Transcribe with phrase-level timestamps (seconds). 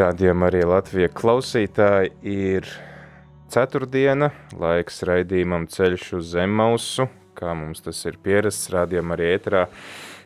[0.00, 2.64] Rādījumā arī Latvijas klausītāji ir
[3.52, 7.04] ceturtdiena, laiks raidījumam ceļš uz Zemmausu,
[7.36, 9.66] kā mums tas ir pierasts rādījumā arī ēterā.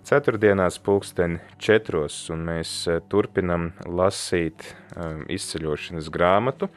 [0.07, 4.63] Ceturtdienās pulksteni četros, un mēs eh, turpinam lasīt
[4.95, 6.69] um, izceļošanas grāmatu.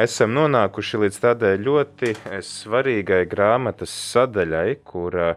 [0.00, 5.36] Esam nonākuši līdz tādai ļoti eh, svarīgai grāmatas sadaļai, kura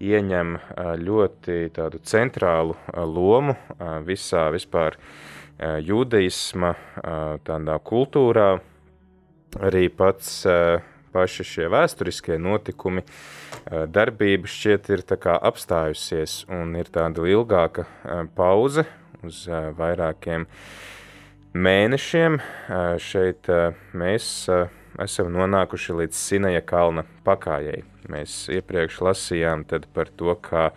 [0.00, 3.58] ieņem eh, ļoti tādu centrālu lomu
[4.08, 4.96] visā vispār
[5.60, 6.74] jūdaisma
[7.44, 8.54] tādā kultūrā,
[9.60, 10.44] arī pats
[11.10, 13.02] paši šie vēsturiskie notikumi,
[13.68, 17.84] darbība šķiet ir apstājusies un ir tāda ilgāka
[18.38, 18.86] pauze
[19.26, 20.46] uz vairākiem
[21.52, 22.38] mēnešiem.
[23.02, 23.50] Šeit
[23.92, 24.30] mēs
[25.00, 27.82] esam nonākuši līdz Sinaja kalna pakājai.
[28.10, 30.70] Mēs iepriekš lasījām par to, kā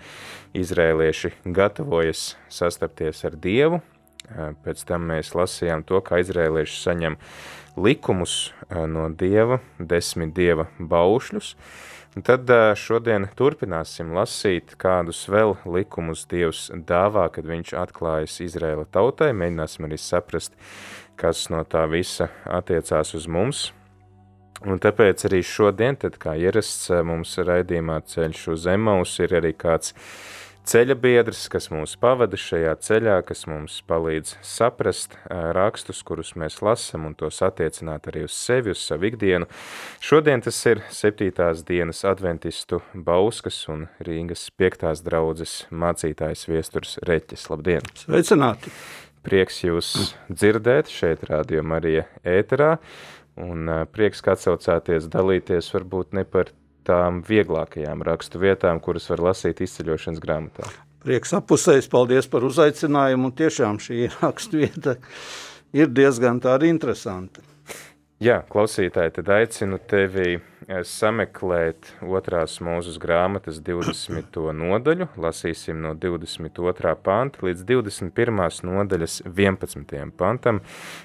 [0.57, 3.79] izrēlieši gatavojas sastapties ar Dievu,
[4.63, 7.17] Pēc tam mēs lasījām to, kā izrēlieši saņem
[7.75, 11.53] likumus no Dieva, desmit Dieva baušļus.
[12.23, 19.31] Tad šodien turpināsim lasīt, kādus vēl likumus Dievs dāvā, kad viņš atklājas Izrēla tautai.
[19.33, 20.53] Mēģināsim arī saprast,
[21.17, 23.71] kas no tā visa attiecās uz mums.
[24.63, 29.91] Un tāpēc arī šodien, tad kā ierasts mums raidījumā ceļš uz Emaus, ir arī kāds
[30.67, 37.07] ceļa biedrs, kas mūs pavada šajā ceļā, kas mums palīdz saprast rakstus, kurus mēs lasam
[37.09, 39.49] un tos attiecināt arī uz sevi, uz savu ikdienu.
[40.03, 47.49] Šodien tas ir septītās dienas adventistu Bauskas un Rīgas piektās draudzes mācītājs viesturs Reķis.
[47.51, 47.87] Labdien!
[48.05, 48.73] Sveicināti!
[49.23, 49.93] Prieks jūs
[50.27, 52.73] dzirdēt šeit rādījumā Marija ēterā
[53.39, 56.51] un prieks, ka atsaucāties dalīties varbūt ne par
[56.87, 60.67] tām vieglākajām rakstu vietām, kuras var lasīt izceļošanas grāmatā.
[61.03, 64.97] Prieks apusējis, paldies par uzaicinājumu, un tiešām šī rakstu vieta
[65.75, 67.43] ir diezgan tāda interesanta.
[68.23, 70.37] Jā, klausītāji, tad aicinu tevi
[70.87, 74.39] sameklēt otrās mūzes grāmatas 20.
[74.63, 75.09] nodaļu.
[75.21, 76.95] Lasīsim no 22.
[77.05, 78.41] panta līdz 21.
[78.69, 79.95] nodaļas 11.
[80.17, 80.61] pantam.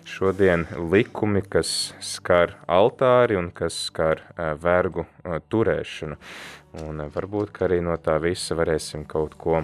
[0.08, 6.18] Šodien likumi, kas skar altāri un kas skar eh, vergu eh, turēšanu.
[6.84, 9.62] Un varbūt, ka arī no tā visa varēsim kaut ko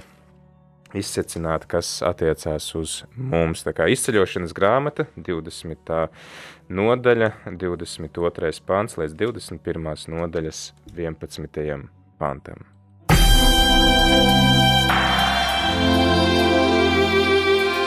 [0.98, 3.64] izsecināt, kas attiecās uz mums.
[3.66, 5.94] Tā kā izceļošanas grāmata, 20.
[6.68, 8.52] nodaļa, 22.
[8.66, 9.90] pants līdz 21.
[10.14, 10.62] nodaļas
[10.94, 11.82] 11.
[12.20, 12.64] pantam.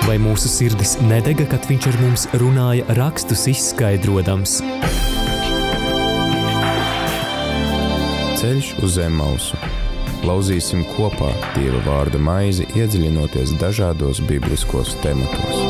[0.08, 4.62] Vai mūsu sirdis nedega, kad viņš ar mums runāja rakstus izskaidrojams?
[8.38, 9.60] Ceļš uz zem mausu
[10.26, 15.62] Lauzīsim kopā Dieva vārda maizi, iedziļinoties dažādos bibliskos tematos.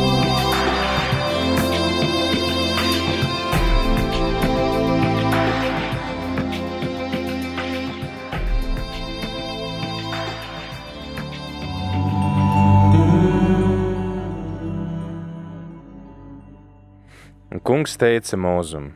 [17.51, 18.93] Un kungs teica Mozum: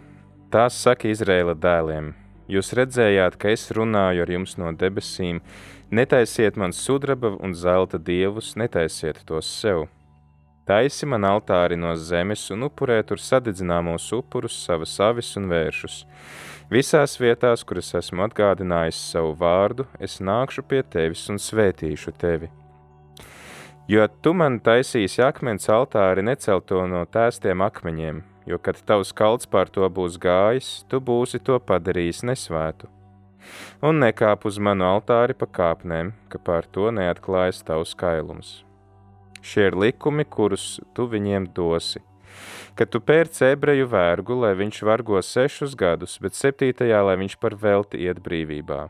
[0.53, 2.13] Tās saka Izraēla dēliem,
[2.51, 5.39] Jūs redzējāt, ka es runāju ar jums no debesīm,
[5.87, 9.85] netaisiet man sudraba un zelta dievus, netaisiet tos sev.
[10.67, 16.01] Taisi man altāri no zemes un upurē tur sadedzināmos upurus, savas avis un vēršus.
[16.71, 22.51] Visās vietās, kur es esmu atgādinājis savu vārdu, es nākšu pie tevis un svētīšu tevi.
[23.87, 29.69] Jo tu man taisīsi akmens altāri necelto no tēstiem akmeņiem, jo kad tavs kalts pār
[29.69, 32.89] to būs gājis, tu būsi to padarījis nesvētu.
[33.81, 38.61] Un nekāp uz manu altāri pa kāpnēm, ka pār to neatklājas tavs kailums.
[39.41, 42.03] Šie ir likumi, kurus tu viņiem dosi.
[42.77, 47.57] Kad tu pērc ebreju vergu, lai viņš vargo sešus gadus, bet septītajā, lai viņš par
[47.59, 48.85] velti iet brīvībā.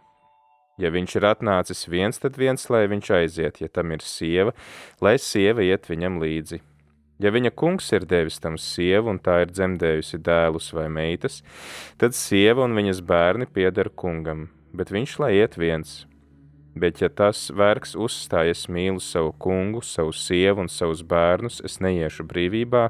[0.80, 4.53] Ja viņš ir atnācis viens, tad viens, lai viņš aiziet, ja tam ir sieva,
[5.01, 6.62] lai sieva iet viņam līdzi
[7.21, 11.41] Ja viņa kungs ir devis tam sievu un tā ir dzemdējusi dēlus vai meitas,
[12.01, 16.01] tad sieva un viņas bērni pieder kungam, bet viņš lai iet viens.
[16.73, 21.81] Bet, ja tas vergs uzstāj, es mīlu savu kungu, savu sievu un savus bērnus, es
[21.83, 22.85] neiešu brīvībā,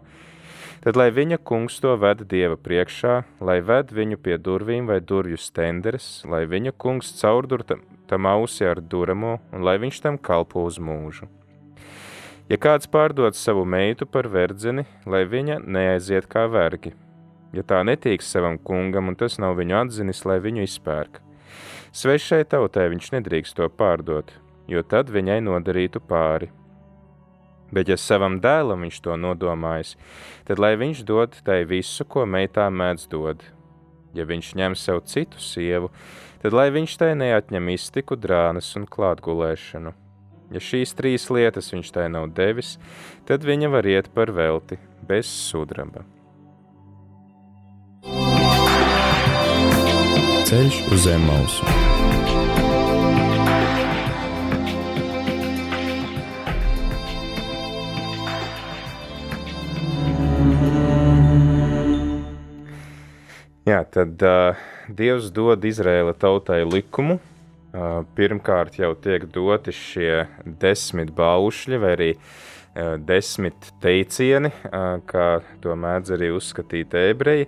[0.85, 5.41] tad lai viņa kungs to ved dieva priekšā, lai ved viņu pie durvīm vai durvju
[5.41, 10.69] stenderes, lai viņa kungs caurdur tam, tam ausi ar duramo un lai viņš tam kalpo
[10.69, 11.40] uz mūžu.
[12.49, 16.93] Ja kāds pārdod savu meitu par verdzeni, lai viņa neaiziet kā vergi,
[17.53, 21.21] ja tā netīks savam kungam un tas nav viņu atzinis, lai viņu izpērk.
[21.91, 24.31] Svešai tautai viņš nedrīkst to pārdot,
[24.71, 26.51] jo tad viņai nodarītu pāri.
[27.71, 29.95] Bet, ja savam dēlam viņš to nodomājis,
[30.47, 33.45] tad lai viņš dod tai visu, ko meitā mēdz dod.
[34.15, 35.91] Ja viņš ņem sev citu sievu,
[36.43, 39.95] tad lai viņš tai neatņem iztiku, drānas un klātgulēšanu.
[40.51, 42.75] Ja šīs trīs lietas viņš tai nav devis,
[43.27, 46.03] tad viņa var iet par velti bez sudraba.
[50.51, 51.63] Ceļš uz zem mausu.
[63.71, 64.59] Jā, tad uh,
[64.91, 67.21] Dievs dod Izraēla tautai likumu.
[67.71, 70.25] Uh, pirmkārt, jau tiek doti šie
[70.59, 75.27] desmit baušļi, vai arī uh, desmit teicieni, uh, kā
[75.63, 77.47] to mēdz arī uzskatīt ebreji.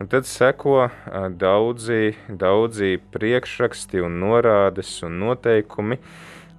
[0.00, 0.88] Un tad seko
[1.36, 6.00] daudzi, daudzi priekšraksti, un norādes un noteikumi.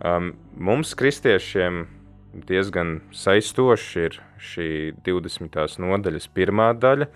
[0.05, 1.87] Um, mums, kristiešiem,
[2.47, 4.69] diezgan saistoši ir šī
[5.03, 5.57] 20.
[5.83, 7.09] nodaļas pirmā daļa.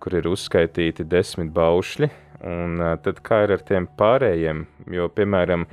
[0.00, 2.08] Kur ir uzskaitīti desmit baušļi,
[2.46, 4.64] un tad kā ir ar tiem pārējiem,
[4.94, 5.66] jo, piemēram,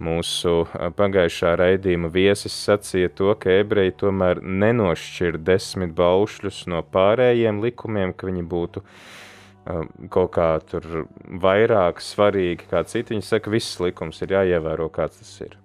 [0.00, 0.64] mūsu
[0.96, 8.30] pagājušā raidījuma viesis sacīja to, ka ebreji tomēr nenošķir desmit baušļus no pārējiem likumiem, ka
[8.30, 8.84] viņi būtu
[10.10, 11.04] kaut kā tur
[11.42, 13.14] vairāk svarīgi kā citi.
[13.14, 15.58] Viņi saka, viss likums ir jāievēro, kāds tas ir.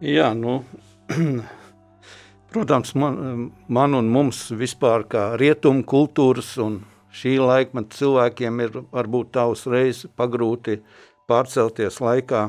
[0.00, 0.62] Jā, nu,
[2.50, 6.80] Protams, man, man un mums vispār kā rietumu kultūras un
[7.14, 10.80] šī laikmeta cilvēkiem ir varbūt tā uzreiz pagrūti
[11.30, 12.48] pārcelties laikā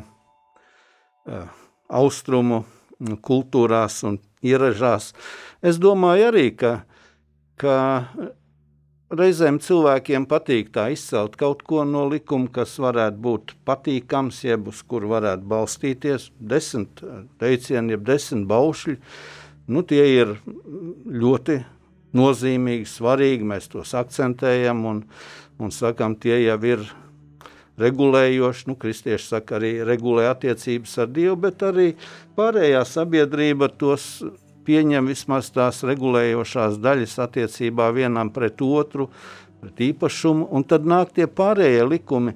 [1.91, 2.63] austrumu
[3.25, 5.11] kultūrās un ieražās.
[5.61, 6.73] Es domāju arī, ka,
[7.61, 7.75] ka
[9.11, 14.81] reizēm cilvēkiem patīk tā izcelt kaut ko no likuma, kas varētu būt patīkams, jeb uz
[14.87, 16.29] kur varētu balstīties.
[16.39, 17.03] Desmit
[17.41, 18.97] teicieni, jeb desmit baušļi.
[19.71, 20.35] Nu, tie ir
[21.05, 21.61] ļoti
[22.17, 23.47] nozīmīgi, svarīgi.
[23.47, 25.03] Mēs tos akcentējam un,
[25.61, 26.85] un sakām, tie jau ir
[27.81, 28.67] regulējoši.
[28.69, 31.91] Nu, kristieši saka, arī regulē attiecības ar Dievu, bet arī
[32.37, 34.23] pārējā sabiedrība tos
[34.67, 39.09] pieņem vismaz tās regulējošās daļas attiecībā vienam pret otru,
[39.61, 42.35] pret īpašumu, un tad nāk tie pārējie likumi,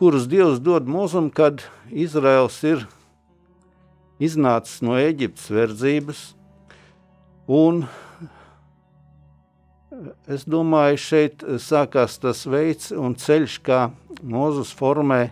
[0.00, 2.86] kurus Dievs dod mūzum, kad Izraels ir
[4.20, 6.22] iznācis no Eģiptes verdzības.
[7.46, 7.84] Un
[10.30, 13.80] es domāju, šeit sākās tas veids un ceļš, kā
[14.22, 15.30] Mozus formē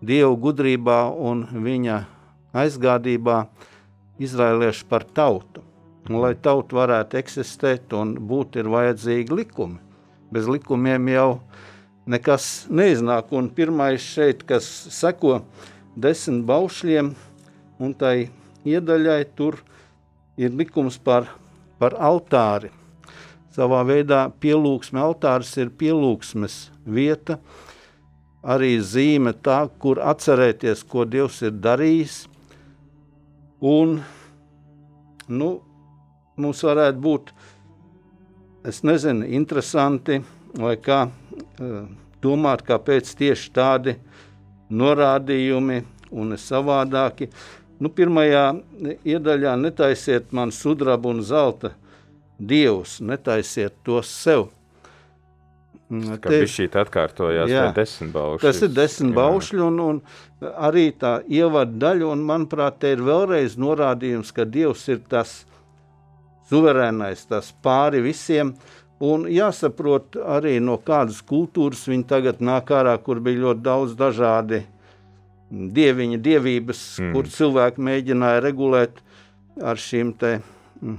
[0.00, 1.98] Dievu gudrībā un viņa
[2.56, 3.42] aizgādībā
[4.20, 5.64] izraelieši par tautu.
[6.08, 9.78] Un, lai tauta varētu eksistēt un būt, ir vajadzīgi likumi.
[10.32, 11.28] Bez likumiem jau
[12.10, 13.30] nekas neiznāk.
[13.36, 15.42] Un pirmais šeit, kas seko
[15.94, 17.12] desmit baušļiem,
[17.80, 18.30] un tai
[18.64, 19.60] iedaļai tur
[20.40, 21.28] ir likums par,
[21.78, 22.72] par altāri.
[23.50, 27.40] Savā veidā pielūgsme altāris ir pielūgsmes vieta,
[28.46, 32.20] arī zīme tā, kur atcerēties, ko Dievs ir darījis.
[33.66, 33.98] Un,
[35.26, 35.48] nu,
[36.38, 37.34] mums varētu būt,
[38.70, 40.20] es nezinu, interesanti,
[40.54, 41.74] vai kā eh,
[42.22, 43.98] domāt, kāpēc tieši tādi
[44.70, 45.82] norādījumi
[46.14, 47.32] un savādāki.
[47.82, 48.46] Nu, pirmajā
[49.10, 51.74] iedaļā netaisiet man sudrabu un zelta
[52.40, 54.48] dievus, netaisiet tos sev.
[55.90, 58.44] Kā bija šī atkārtojās, jā, desmit baušļi.
[58.44, 59.96] Tas ir desmit baušļi un, un
[60.54, 65.40] arī tā ievada daļa, un manuprāt, te ir vēlreiz norādījums, ka Dievs ir tas
[66.50, 68.54] suverēnais, tas pāri visiem,
[69.02, 74.62] un jāsaprot arī no kādas kultūras viņi tagad nāk ārā, kur bija ļoti daudz dažādi
[75.50, 77.14] dieviņa dievības, mm.
[77.16, 79.00] kur cilvēki mēģināja regulēt
[79.66, 80.98] ar šīm te mm,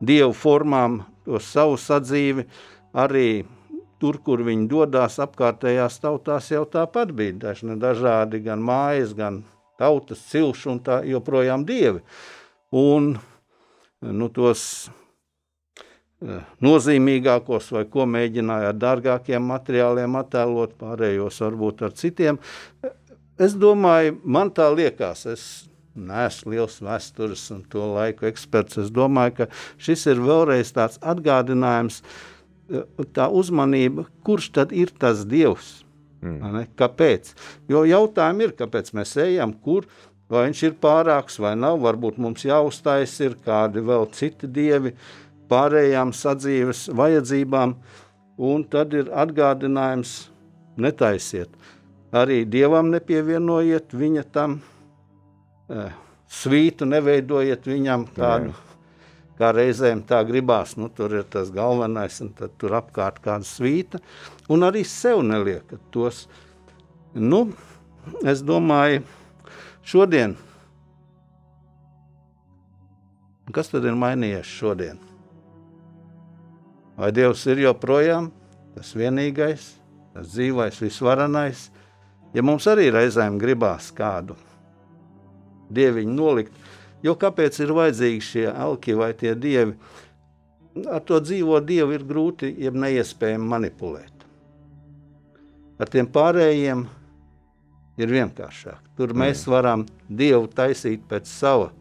[0.00, 2.46] dievu formām to savu sadzīvi,
[2.96, 3.44] arī
[4.00, 9.42] tur, kur viņi dodas apkārtējās tautās, jau tāpat bija dažni dažādi gan mājas, gan
[9.80, 12.04] tautas cilši un tā joprojām dievi.
[12.76, 13.14] Un
[14.00, 14.62] nu, tos
[16.20, 22.40] eh, nozīmīgākos vai ko mēģināja ar dārgākiem materiāliem attēlot, pārējos varbūt ar citiem
[23.38, 25.44] es domāju, man tā liekas, es
[25.96, 28.80] neesmu liels vēstures un to laiku eksperts.
[28.84, 29.48] Es domāju, ka
[29.82, 32.02] šis ir vēlreiz tāds atgādinājums,
[32.70, 32.84] eh,
[33.16, 35.82] tā uzmanība, kurš tad ir tas dievs?
[36.22, 36.66] Mm.
[36.78, 37.34] Kāpēc?
[37.68, 39.86] Jo jautājumi ir, kāpēc mēs ejam, kur,
[40.32, 41.78] vai viņš ir pārāks vai nav.
[41.84, 44.94] Varbūt mums jāuztais ir kādi vēl citi dievi
[45.50, 47.76] pārējām sadzīves vajadzībām,
[48.36, 50.16] un tad ir atgādinājums
[50.76, 51.52] netaisiet.
[52.16, 54.60] Arī dievam nepievienojiet viņa tam
[55.68, 58.52] svītu, neveidojiet viņam kādu.
[58.52, 58.62] Jā.
[59.36, 64.00] Kā reizēm tā gribās, nu, tur ir tas galvenais, un tad tur apkārt kāda svīta.
[64.48, 66.22] Un arī sev neliekat tos.
[67.12, 67.42] Nu,
[68.24, 69.02] es domāju,
[69.84, 70.38] šodien,
[73.52, 75.04] kas tad ir mainījies šodien?
[76.96, 78.30] Vai Dievs ir joprojām
[78.72, 79.68] tas vienīgais,
[80.16, 81.68] tas dzīvais, visvarenais?
[82.32, 84.36] Ja mums arī reizēm gribās kādu
[85.72, 86.66] dieviņu nolikt.
[87.04, 89.76] Jo kāpēc ir vajadzīgi šie alki vai tie dievi?
[90.92, 94.26] Ar to dzīvo dievu ir grūti, jeb neiespējami manipulēt.
[95.80, 96.84] Ar tiem pārējiem
[98.00, 98.80] ir vienkāršāk.
[98.96, 99.22] Tur mm.
[99.24, 101.72] mēs varam dievu taisīt pēc sava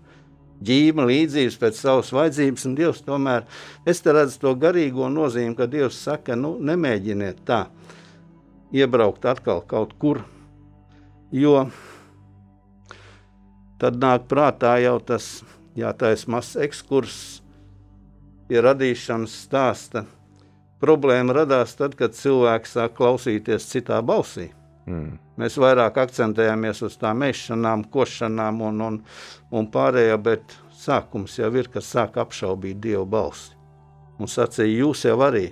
[0.65, 3.43] ģīma, līdzības, pēc savas vajadzības, un Dievs tomēr,
[3.87, 7.65] es te redzu to garīgo nozīmi, ka Dievs saka, nu, nemēģiniet tā
[8.75, 10.23] iebraukt atkal kaut kur,
[11.35, 11.65] jo
[13.81, 15.29] tad nāk prātā jau tas
[15.75, 17.41] jātais mazs ekskurss
[18.49, 20.05] pie radīšanas stāsta.
[20.81, 24.51] Problēma radās tad, kad cilvēks sāk klausīties citā balsī.
[24.85, 25.15] Mm.
[25.41, 28.99] Mēs vairāk akcentējamies uz tām mešanām, košanām un, un,
[29.55, 33.55] un pārējo, bet sākums jau ir, kas sāk apšaubīt Dievu balsi.
[34.21, 35.47] Un sacīja, jūs jau arī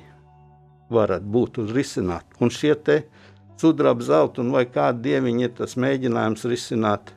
[0.93, 2.27] varat būt un risināt.
[2.39, 3.01] Un šie te
[3.59, 7.13] sudraba zelta un vai kādi dieviņi ir tas mēģinājums risināt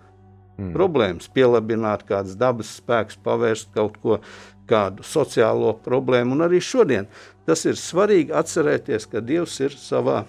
[0.56, 0.72] mm.
[0.76, 4.20] problēmas, pielabināt kādas dabas spēks, pavērst kaut ko,
[4.68, 6.36] kādu sociālo problēmu.
[6.36, 7.06] Un arī šodien
[7.46, 10.24] tas ir svarīgi atcerēties, ka Dievs ir savā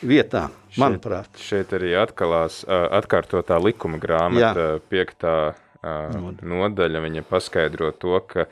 [0.00, 0.48] vietā,
[0.80, 1.28] manuprāt.
[1.36, 4.80] Šeit, šeit arī atkalās, atkārtotā likuma grāmata, Jā.
[4.90, 5.36] piektā
[6.42, 8.48] nodaļa, viņa paskaidro to, ka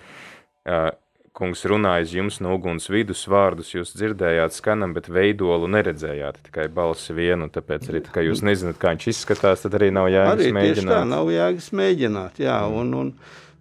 [1.34, 7.16] kungs runājis jums no uguns vidus vārdus, jūs dzirdējāt skanam, bet veidolu neredzējāt, tikai balsi
[7.16, 10.92] vienu, tāpēc arī, ka jūs nezināt, kā viņš izskatās, tad arī nav jēgas arī mēģināt.
[10.92, 13.12] Arī tā, nav jēgas mēģināt, jā, un, un,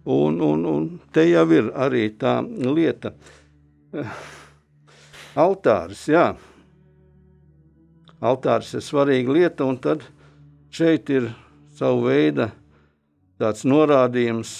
[0.04, 3.14] un, un, un te jau ir arī tā lieta.
[5.44, 6.28] Altāris, jā.
[8.24, 10.06] Altāris ir svarīga lieta, un tad
[10.74, 11.32] šeit ir
[11.74, 12.46] savu veidu
[13.42, 14.54] tāds norādījums,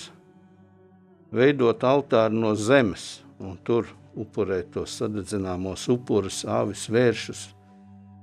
[1.35, 7.45] veidot altāru no zemes un tur upurēt tos sadedzināmos upurus, āvis, vēršus,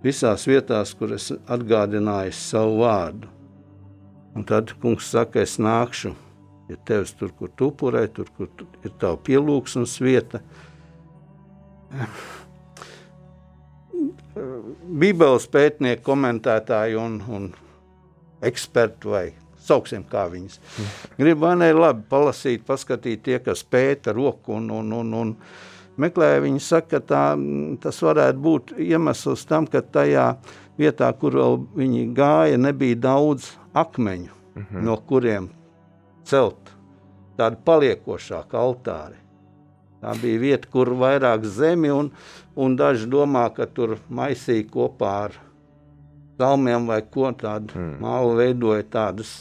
[0.04, 3.32] visās vietās, kur es atgādināju savu vārdu.
[4.36, 6.16] Un tad kungs saka, es nākšu
[6.72, 10.40] ja tevis tur, kur tu upurē, tur, kur tu, ir tava pielūgsmes vieta.
[15.02, 17.50] Bībeles pētnieki, komentētāji un, un
[18.48, 19.26] eksperti vai
[19.72, 20.60] sauksim kā viņas.
[21.18, 25.36] Gribu vai ne labi palasīt, paskatīt tie, kas pēta roku un, un, un, un
[26.02, 27.24] meklē, viņi saka, ka tā,
[27.84, 30.34] tas varētu būt iemesls tam, ka tajā
[30.80, 31.38] vietā, kur
[31.78, 34.86] viņi gāja, nebija daudz akmeņu, mm -hmm.
[34.86, 35.50] no kuriem
[36.28, 36.72] celt
[37.38, 39.18] tādu paliekošāku altāri.
[40.02, 42.10] Tā bija vieta, kur vairāk zemi, un,
[42.56, 45.38] un daži domā, ka tur maisīja kopā ar
[46.42, 48.00] salmiem vai ko tādu mm.
[48.02, 49.34] mālu veidoja tādas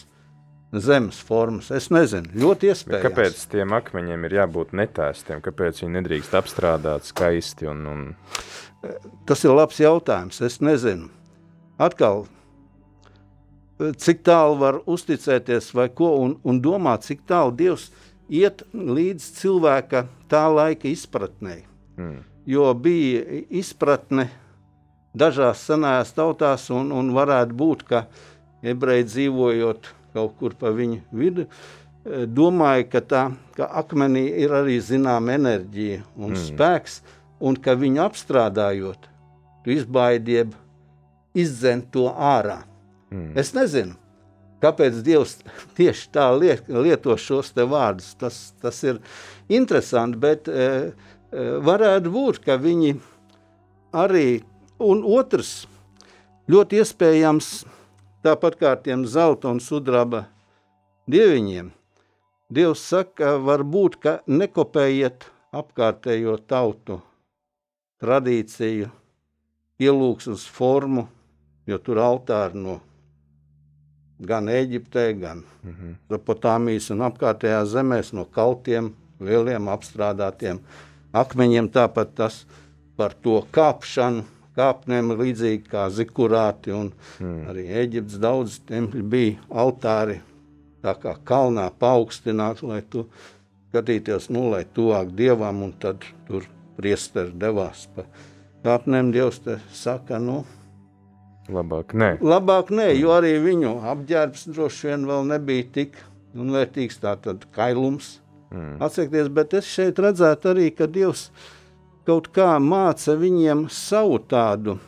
[0.73, 1.71] zemes formas.
[1.75, 2.93] Es nezinu, ļoti iespējams.
[2.93, 5.43] Bet kāpēc tiem akmeņiem ir jābūt netēstiem?
[5.45, 7.69] Kāpēc viņi nedrīkst apstrādāt skaisti?
[7.71, 8.05] Un, un...
[9.29, 10.41] Tas ir labs jautājums.
[10.47, 11.11] Es nezinu.
[11.81, 12.27] Atkal,
[13.99, 17.89] cik tālu var uzticēties vai ko un, un domāt, cik tālu Dievs
[18.31, 21.63] iet līdz cilvēka tā laika izpratnē.
[21.99, 22.21] Hmm.
[22.49, 24.29] Jo bija izpratne
[25.17, 28.05] dažās senajās tautās un, un varētu būt, ka
[28.63, 31.47] ebreji dzīvojot kaut kur pa viņu vidu.
[31.47, 33.25] E, domāju, ka tā
[33.61, 36.43] ka akmenī ir arī zināma enerģija un mm.
[36.49, 37.01] spēks,
[37.45, 39.09] un ka viņu apstrādājot,
[39.65, 40.47] tu izbaidi,
[41.37, 42.63] izdzen to ārā.
[43.13, 43.35] Mm.
[43.41, 43.99] Es nezinu,
[44.65, 45.39] kāpēc Dievs
[45.79, 48.15] tieši tā liet, lieto šos vārdus.
[48.21, 49.03] Tas, tas ir
[49.53, 52.95] interesanti, bet e, e, varētu būt, ka viņi
[53.93, 54.41] arī,
[54.81, 55.67] un otrs,
[56.51, 57.51] ļoti iespējams,
[58.25, 60.25] tāpat kā ar tiem zelta un sudraba
[61.11, 61.71] dieviņiem.
[62.51, 66.99] Dievs saka, varbūt, ka nekopējiet apkārtējo tautu
[68.03, 68.89] tradīciju,
[69.81, 71.07] ielūksmes formu,
[71.69, 72.81] jo tur altāri no
[74.21, 75.45] gan Eģiptē, gan
[76.11, 80.61] Mesopotāmijas un apkārtējās zemēs no kaltiem, lieliem apstrādātiem
[81.17, 81.71] akmeņiem.
[81.73, 82.43] Tāpat tas
[83.01, 84.27] par to kāpšanu,
[84.59, 87.43] kāpnēm līdzīgi kā zikurāti un mm.
[87.53, 90.21] arī Eģiptes daudz tempļi bija altāri
[90.85, 93.07] tā kā kalnā paaugstināt, lai tu
[93.71, 98.07] skatīties, nu, lai tuvāk Dievam un tad tur priesteri devās pa
[98.65, 99.13] kāpnēm.
[99.15, 100.43] Dievs te saka, nu,
[101.51, 102.11] Labāk nē.
[102.23, 105.97] Labāk nē, jo arī viņu apģērbs droši vien vēl nebija tik
[106.35, 108.19] vērtīgs, tā tad kailums.
[108.51, 108.77] Mm.
[108.83, 111.29] Atcerieties, bet es šeit redzētu arī, ka Dievs
[112.11, 114.81] kaut kā māca viņiem savu tādu,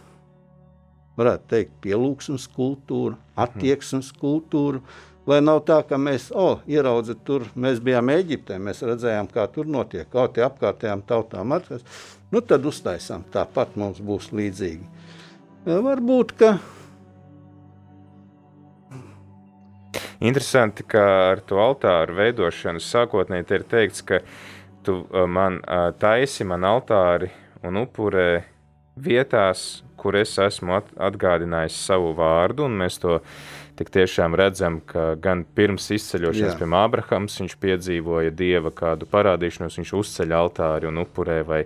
[1.18, 4.82] varētu teikt, pielūgsmes kultūru, attieksmes kultūru.
[5.30, 9.70] Lai nav tā, ka mēs, oh, ieraudzījām, tur mēs bijām Eģiptē, mēs redzējām, kā tur
[9.70, 11.86] notiek, kā tie apkārtējām tautām atrast.
[12.34, 14.88] Nu, tad uztaisām, tāpat mums būs līdzīgi.
[15.68, 16.56] Varbūt, ka
[20.22, 21.02] Interesanti, ka
[21.32, 24.20] ar to altāru veidošanu sākotnēji ir teikts, ka
[24.84, 25.60] tu man
[26.02, 27.30] taisi man altāri
[27.62, 28.42] un upurē
[28.98, 33.20] vietās, kur es esmu atgādinājis savu vārdu, un mēs to
[33.78, 39.94] tik tiešām redzam, ka gan pirms izceļošanas, piemēram, Abrahams, viņš piedzīvoja Dieva kādu parādīšanos, viņš
[40.00, 41.62] uzceļ altāri un upurē vai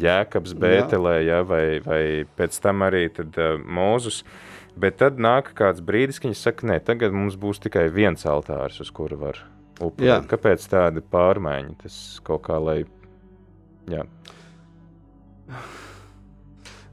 [0.00, 2.02] Jēkabs Bētelē, ja, vai, vai
[2.38, 4.22] pēc tam arī tad uh, Mūzus.
[4.80, 8.80] Bet tad nāk kāds brīdis, kad viņš saka, nē, tagad mums būs tikai viens altārs,
[8.80, 9.42] uz kuru var
[9.86, 10.28] upurēt.
[10.30, 11.74] Kāpēc tāda pārmaiņa?
[11.84, 11.96] Tas
[12.26, 12.82] kaut kā, lai,
[13.90, 14.04] jā.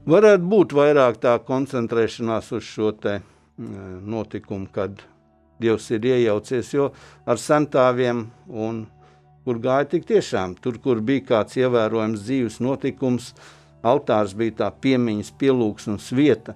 [0.08, 3.20] Varētu būt vairāk tā koncentrēšanās uz šo te
[3.58, 5.02] notikumu, kad
[5.58, 6.92] Dievs ir iejaucies, jo
[7.26, 8.84] ar sentāviem un
[9.42, 13.32] kur gāja tik tiešām, tur, kur bija kāds ievērojams dzīves notikums,
[13.82, 16.54] altārs bija tā piemiņas pielūgsmes vieta,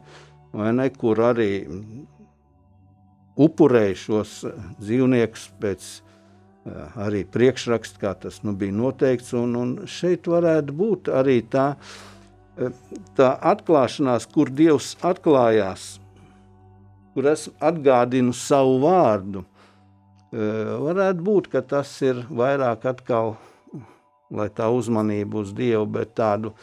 [0.55, 1.51] ne, kur arī
[3.43, 4.37] upurēja šos
[4.79, 5.91] dzīvniekus pēc
[6.97, 9.33] arī priekšrakstu, kā tas nu, bija noteikts.
[9.39, 11.73] Un, un šeit varētu būt arī tā,
[13.19, 15.91] tā atklāšanās, kur Dievs atklājās
[17.13, 19.45] kur es atgādinu savu vārdu.
[20.33, 23.35] Varētu būt, ka tas ir vairāk atkal,
[24.33, 26.55] lai tā uzmanība uz Dievu, bet tādu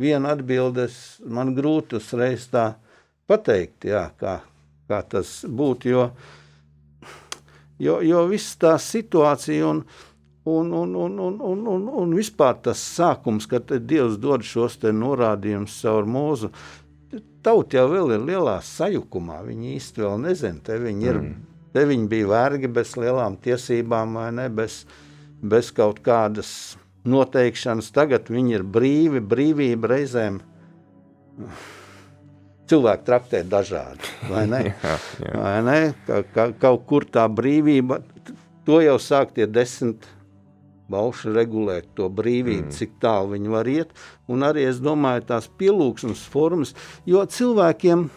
[0.00, 2.70] vienu atbildes man grūti uzreiz tā
[3.28, 4.38] pateikt, jā, kā,
[4.88, 6.06] kā tas būtu, jo,
[7.78, 9.84] jo, jo viss tā situācija un,
[10.48, 15.80] un, un, un, un, un, un, un vispār tas sākums, kad Dievs dod šos norādījumus
[15.82, 16.52] caur mūzu,
[17.44, 19.42] tauta jau vēl ir lielā sajukumā.
[19.46, 20.60] Viņi īsti vēl nezina.
[20.64, 21.46] Te viņi, ir, mm.
[21.74, 24.82] te viņi bija vergi bez lielām tiesībām, vai ne, bez,
[25.40, 26.50] bez kaut kādas
[27.08, 27.90] noteikšanas.
[27.94, 30.40] Tagad viņi ir brīvi, brīvība reizēm.
[32.68, 34.60] Cilvēki traktē dažādi, vai ne?
[34.68, 35.32] jā, jā.
[35.40, 35.78] Vai ne?
[36.06, 38.02] Ka, ka, kaut kur tā brīvība,
[38.68, 40.04] to jau sāk tie desmit
[40.92, 42.74] bauši regulēt to brīvību, mm.
[42.76, 43.94] cik tālu viņi var iet.
[44.28, 46.74] Un arī es domāju, tās pielūgsmes formas,
[47.08, 48.08] jo cilvēkiem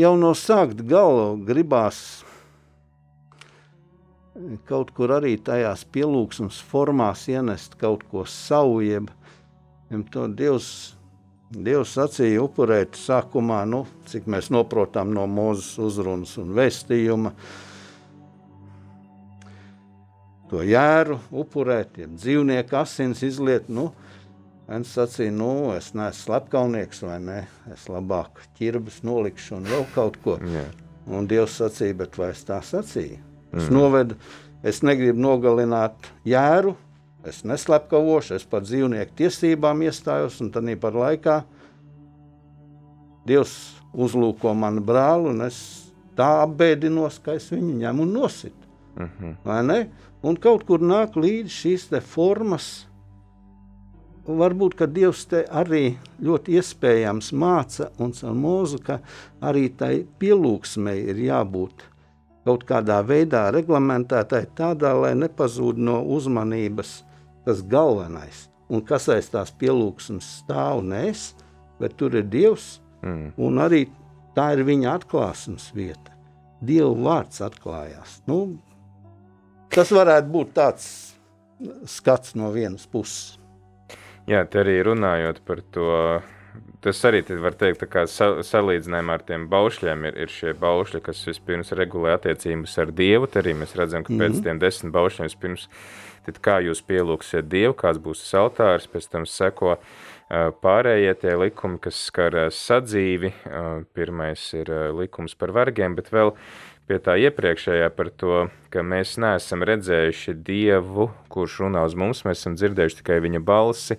[0.00, 2.22] jau no sākta gala gribās
[4.68, 9.10] kaut kur arī tajās pielūgsmes formās ienest kaut ko savu, jeb
[10.12, 10.96] to Dievs,
[11.52, 17.34] Dievs sacīja upurēt sākumā, nu, cik mēs noprotam no mūzes uzrunas un vēstījuma,
[20.48, 23.68] to jēru upurēt, ja dzīvnieku asins izliet.
[23.72, 23.90] Nu,
[24.72, 27.40] Viens sacīja, nu, es neesmu slepkavnieks, vai ne?
[27.74, 30.38] Es labāk ķirbas nolikšu un vēl kaut ko.
[30.48, 30.70] Yeah.
[31.12, 33.18] Un Dievs sacīja, bet vai es tā sacīju?
[33.52, 33.74] Es mm.
[33.74, 34.16] novedu,
[34.64, 36.72] es negribu nogalināt jēru,
[37.28, 41.42] es neslepkavošu, es par dzīvnieku tiesībām iestājos, un tad par laikā
[43.26, 43.52] Dievs
[43.94, 45.58] uzlūko manu brāli, un es
[46.18, 48.66] tā apbēdinos, ka es viņu ņemu un nositu.
[48.96, 49.36] -hmm.
[49.44, 49.90] Vai ne?
[50.22, 52.88] Un kaut kur nāk līdzi šīs formas.
[54.26, 59.00] Varbūt, ka Dievs te arī ļoti iespējams māca un caur mūzu, ka
[59.40, 61.82] arī tai pielūgsmei ir jābūt
[62.44, 67.04] kaut kādā veidā reglamentētai tādā, lai nepazūd no uzmanības
[67.46, 68.48] tas galvenais.
[68.72, 71.32] Un kas aiz tās pielūgsmes stāv, nes,
[71.80, 73.34] bet tur ir Dievs, mm.
[73.36, 73.86] un arī
[74.36, 76.14] tā ir viņa atklāsmes vieta.
[76.62, 78.20] Dieva vārds atklājās.
[78.30, 78.60] Nu,
[79.72, 80.86] Tas varētu būt tāds
[81.88, 83.38] skats no vienas puses.
[84.28, 85.86] Jā, te arī runājot par to,
[86.84, 91.72] tas arī var teikt, ka salīdzinājumā ar tiem baušļiem ir, ir šie baušļi, kas vispirms
[91.78, 93.30] regulē attiecības ar Dievu.
[93.30, 94.44] Tad arī mēs redzam, ka pēc mm -hmm.
[94.44, 95.68] tiem desmit baušļiem vispirms,
[96.26, 99.76] tad kā jūs pielūksiet Dievu, kāds būs tas altārs, pēc tam seko
[100.62, 103.32] pārējie tie likumi, kas skar sadzīvi.
[103.96, 106.32] Pirmais ir likums par vergiem, bet vēl
[106.88, 112.42] pie tā iepriekšējā par to, ka mēs neesam redzējuši Dievu, kurš runā uz mums, mēs
[112.42, 113.98] esam dzirdējuši tikai viņa balsi.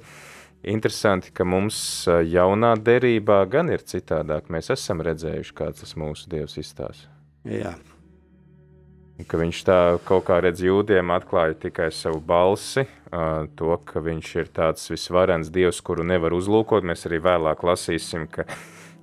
[0.64, 4.48] Interesanti, ka mums jaunā derībā gan ir citādāk.
[4.54, 7.12] Mēs esam redzējuši, kāds tas mūsu Dievs izstāsta.
[7.44, 7.76] Jā.
[9.28, 12.88] Ka viņš tā kaut kā redz jūdiem, atklāja tikai savu balsi,
[13.56, 16.82] to, ka viņš ir tāds visvarens Dievs, kuru nevar uzlūkot.
[16.82, 18.48] Mēs arī vēlāk lasīsim, ka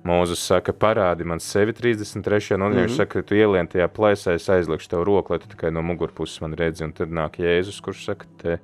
[0.01, 2.55] Mūzes saka, parādi man sevi 33.
[2.55, 2.79] un mm -hmm.
[2.81, 6.41] viņš saka, tu ielien tajā plēsē, es aizlikšu tev roku, lai tu tikai no mugurpuses
[6.41, 6.83] man redzi.
[6.83, 8.59] Un tad nāk Jēzus, kurš saka, te,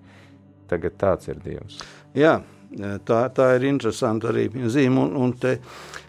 [0.67, 1.79] tagad tāds ir Dievs.
[2.15, 2.41] Jā,
[3.05, 4.99] tā, tā ir interesanta arī zīme.
[4.99, 5.59] Un, un te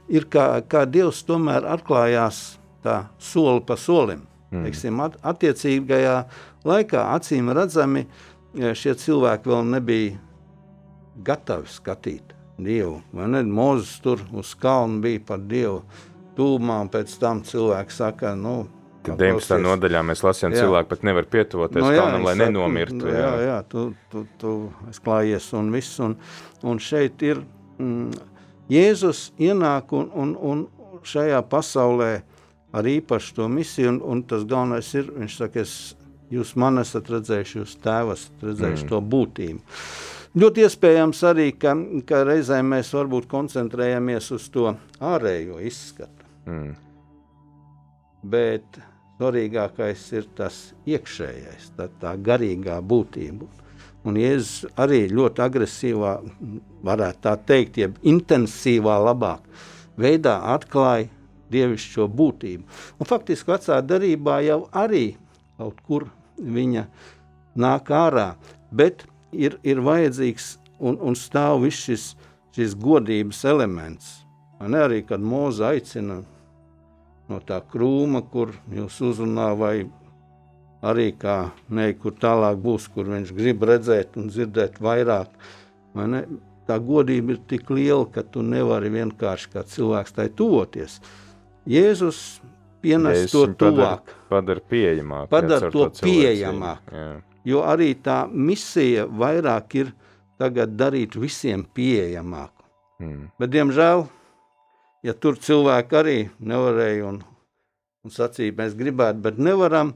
[0.09, 4.22] ir kā, kā Dievs tomēr atklājās tā soli pa solim.
[4.49, 4.65] Mm.
[4.65, 6.17] Teiksim, at, attiecīgajā
[6.69, 8.07] laikā acīm redzami
[8.57, 10.17] šie cilvēki vēl nebija
[11.25, 13.03] gatavi skatīt Dievu.
[13.13, 15.83] Mozus tur uz kalna bija par Dievu
[16.39, 18.65] tūmā, un pēc tam cilvēki saka, nu,
[19.07, 19.61] Tad 19.
[19.63, 23.07] nodaļā mēs lasījām, ka cilvēki pat nevar pietuvoties no, nu jā, kalnam, lai saku, nenomirtu.
[23.09, 24.55] Jā, jā, jā tu, tu, tu
[25.05, 26.01] klājies un viss.
[26.05, 26.17] Un,
[26.67, 27.41] un šeit ir
[27.79, 28.35] mm,
[28.69, 30.67] Jēzus ienāk un, un, un
[31.07, 32.11] šajā pasaulē
[32.73, 35.95] ar īpašu to misiju, un, un tas galvenais ir, viņš saka, es,
[36.33, 38.91] jūs man esat redzējuši, jūs tēvas redzējuši mm.
[38.93, 39.81] to būtību.
[40.39, 41.73] Ļoti iespējams arī, ka,
[42.07, 46.29] ka reizēm mēs varbūt koncentrējamies uz to ārējo izskatu.
[46.49, 46.75] Mm.
[48.29, 48.81] Bet
[49.19, 53.49] svarīgākais ir tas iekšējais, tā, tā garīgā būtība.
[54.07, 56.13] Un Jēzus arī ļoti agresīvā,
[56.87, 59.43] varētu tā teikt, jeb intensīvā, labāk
[59.99, 61.09] veidā atklāja
[61.53, 62.65] dievišķo būtību.
[62.99, 65.17] Un faktiski vecā darbā jau arī
[65.59, 66.09] kaut kur
[66.39, 66.87] viņa
[67.59, 68.33] nāk ārā,
[68.71, 72.09] bet ir, ir vajadzīgs un, un stāv viss šis,
[72.57, 74.11] šis godības elements.
[74.59, 76.23] Man arī, kad mūza aicina
[77.29, 79.75] no tā krūma, kur jūs uzrunā, vai
[80.83, 85.31] arī kā ne, kur tālāk būs, kur viņš grib redzēt un dzirdēt vairāk.
[85.99, 86.23] Ne,
[86.69, 91.01] tā godība ir tik liela, ka tu nevari vienkārši kā cilvēks tai tuvoties.
[91.69, 92.41] Jēzus
[92.83, 94.13] pienes Jēzus to tuvāk.
[94.29, 95.31] Padara, pieejamāk.
[95.33, 96.93] Padara to, to pieejamāk.
[96.93, 97.09] Jā
[97.49, 99.93] jo arī tā misija vairāk ir
[100.39, 102.67] tagad darīt visiem pieejamāku.
[103.03, 103.29] Mm.
[103.39, 104.05] Bet, diemžēl,
[105.07, 107.23] ja tur cilvēki arī nevarēja un,
[108.05, 109.95] un sacīja, mēs gribētu, bet nevaram,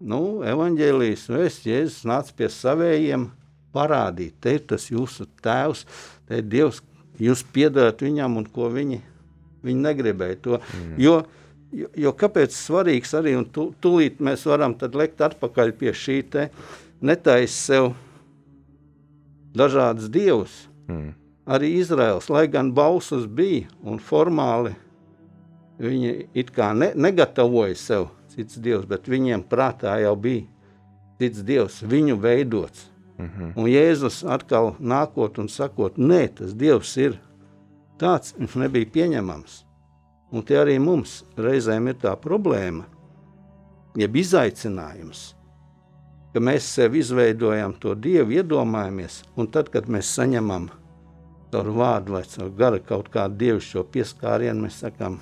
[0.00, 3.30] nu, evaņģēlijas vēsts, Jēzus nāca pie savējiem
[3.74, 5.84] parādīt, te ir tas jūsu tēvs,
[6.28, 6.82] te ir Dievs,
[7.20, 9.00] jūs piedarat viņam un ko viņi,
[9.64, 10.94] viņi negribēja to, mm.
[11.02, 11.16] jo,
[11.72, 16.20] jo, jo kāpēc svarīgs arī, un tu, tūlīt mēs varam tad lekt atpakaļ pie šī
[16.30, 16.48] te,
[17.04, 17.90] netaisa sev
[19.54, 20.64] dažādas dievus.
[20.88, 21.12] Mm.
[21.44, 24.72] Arī Izraels, lai gan bausas bija un formāli
[25.78, 30.46] viņi it kā ne, negatavoja sev cits dievs, bet viņiem prātā jau bija
[31.20, 32.90] cits dievs, viņu veidots.
[33.18, 33.52] Mm -hmm.
[33.56, 37.18] Un Jēzus atkal nākot un sakot, nē, tas dievs ir
[38.04, 39.62] tāds, nebija pieņemams.
[40.34, 42.84] Un tie arī mums reizēm ir tā problēma,
[43.96, 45.30] jeb izaicinājums
[46.34, 50.66] ka mēs sev izveidojam to dievu, iedomājamies, un tad, kad mēs saņemam
[51.54, 55.20] caur vārdu vai caur gara kaut kādu dievišķo pieskārienu, mēs sakām,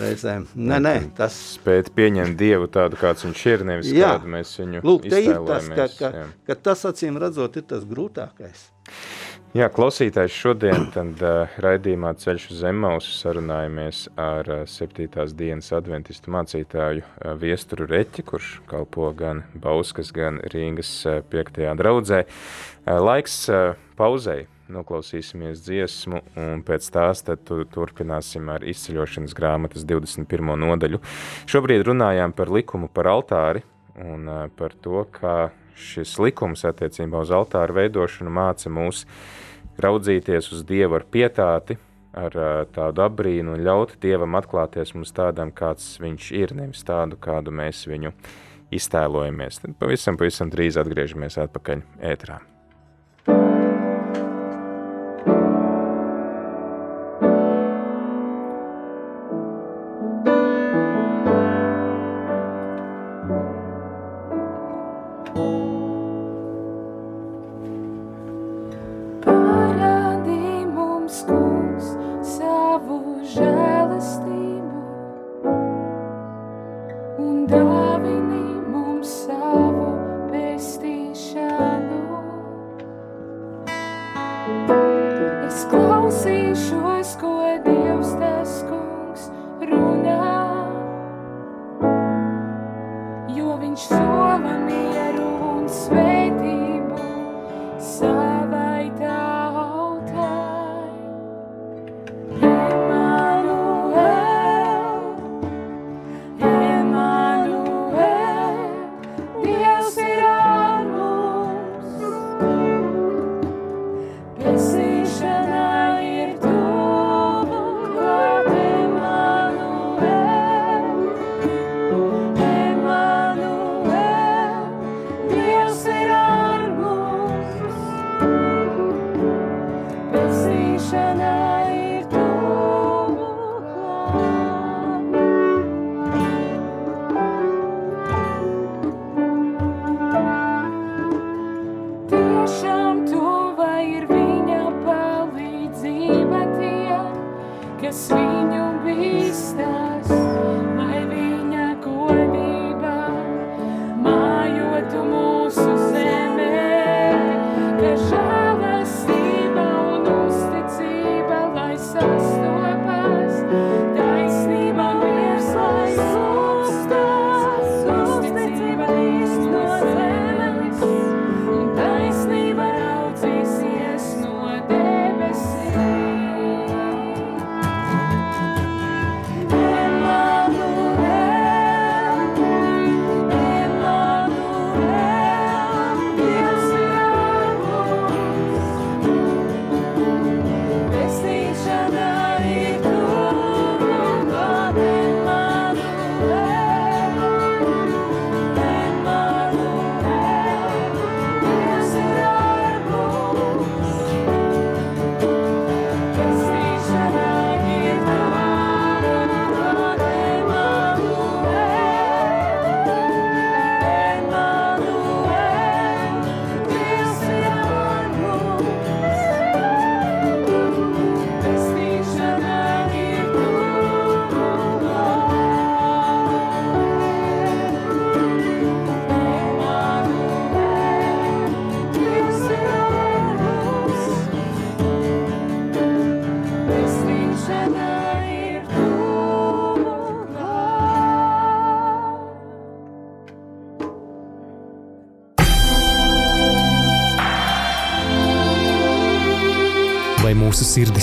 [0.00, 1.36] reizēm, nē, nē, tas...
[1.54, 5.70] Spēt pieņemt dievu tādu, kāds viņš ir, nevis jā, kādu mēs viņu Lūk, ir tas,
[5.78, 8.66] ka, ka, ka tas, acīm redzot, ir tas grūtākais.
[9.54, 15.06] Jā, klausītājs šodien tad, uh, raidījumā Ceļš uz Zemmausu sarunājamies ar uh, 7.
[15.38, 21.60] dienas adventistu mācītāju uh, Viesturu Reķi, kurš kalpo gan Bauskas, gan Rīgas uh, 5.
[21.78, 22.24] draudzē.
[22.26, 30.50] Uh, laiks uh, pauzei, noklausīsimies dziesmu, un pēc tās tu, turpināsim ar izceļošanas grāmatas 21.
[30.66, 30.98] nodaļu.
[31.46, 33.62] Šobrīd runājām par likumu par altāri
[34.02, 34.26] un
[34.58, 39.06] par to, kā šis likums attiecībā uz altāru veidošanu māca mūs
[39.82, 41.78] raudzīties uz Dievu ar pietāti,
[42.14, 42.38] ar
[42.74, 47.84] tādu apbrīnu un ļaut Dievam atklāties mums tādam, kāds viņš ir, nevis tādu, kādu mēs
[47.90, 48.14] viņu
[48.74, 49.62] iztēlojamies.
[49.64, 52.40] Tad pavisam, pavisam drīz atgriežamies atpakaļ ētrā.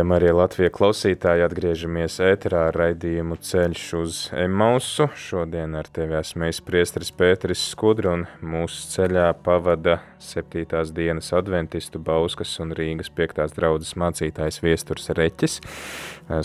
[0.00, 5.10] Rādījumā arī Latvijas klausītāji atgriežamies ēterā ar raidījumu ceļš uz Emausu.
[5.12, 12.00] Šodien ar tevi esmu es priestris Pēteris Skudra un mūsu ceļā pavada septītās dienas adventistu
[12.00, 15.58] Bauskas un Rīgas piektās draudzes mācītājs Viesturs Reķis.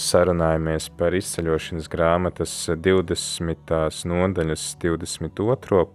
[0.04, 3.72] Sarunājamies par izceļošanas grāmatas 20.
[4.12, 5.88] nodaļas 22.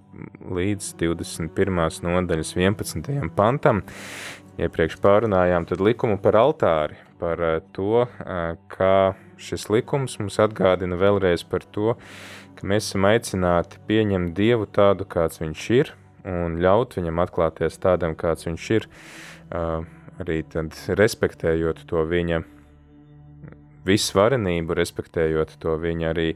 [0.62, 1.84] līdz 21.
[2.08, 3.30] nodaļas 11.
[3.36, 3.84] pantam
[4.56, 10.98] iepriekš pārunājām, tad likumu par altāri, par eh, to, eh, kā šis likums mums atgādina
[11.00, 11.94] vēlreiz par to,
[12.56, 15.92] ka mēs esam aicināti pieņemt Dievu tādu, kāds viņš ir,
[16.28, 18.88] un ļaut viņam atklāties tādam, kāds viņš ir,
[19.52, 19.84] eh,
[20.20, 20.42] arī
[21.00, 22.42] respektējot to viņa
[23.86, 26.34] visvarenību, respektējot to viņa arī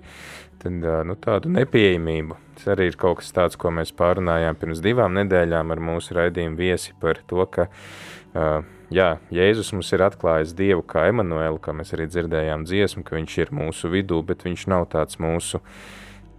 [0.58, 0.72] tad,
[1.04, 2.38] nu, tādu nepieejamību.
[2.56, 6.56] Tas arī ir kaut kas tāds, ko mēs pārunājām pirms divām nedēļām ar mūsu raidījumu
[6.56, 7.68] viesi par to, ka
[8.34, 8.64] Uh,
[8.94, 13.36] jā, Jēzus mums ir atklājis Dievu kā Emanuelu, kā mēs arī dzirdējām dziesmu, ka viņš
[13.42, 15.60] ir mūsu vidū, bet viņš nav tāds mūsu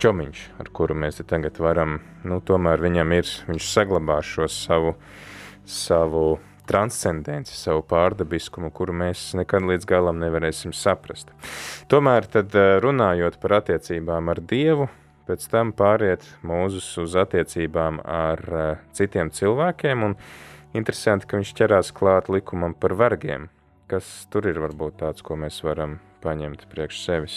[0.02, 4.96] čomiņš, ar kuru mēs tagad varam, nu, tomēr viņam ir, viņš saglabā šo savu,
[5.66, 6.26] savu
[6.66, 11.32] transcendenci, savu pārdabiskumu, kuru mēs nekad līdz galam nevarēsim saprast.
[11.92, 14.90] Tomēr tad runājot par attiecībām ar Dievu,
[15.30, 18.42] pēc tam pāriet mūzus uz attiecībām ar
[18.98, 20.20] citiem cilvēkiem un
[20.76, 23.48] Interesanti, ka viņš ķerās klāt likumam par vergiem.
[23.88, 27.36] Kas tur ir varbūt tāds, ko mēs varam paņemt priekš sevis?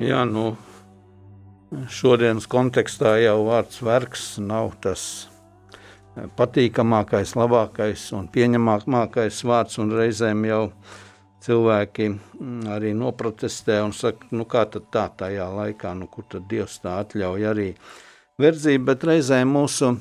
[0.00, 0.54] Jā, nu,
[1.92, 5.04] šodienas kontekstā jau vārds vergs nav tas
[6.36, 10.62] patīkamākais, labākais un pieņemamākais vārds, un reizēm jau
[11.42, 16.48] cilvēki mm, arī noprotestē un saka, nu kā tad tā tajā laikā, nu kur tad
[16.50, 17.68] Dievs tā atļauj arī
[18.42, 19.94] verdzību, bet reizēm mūsu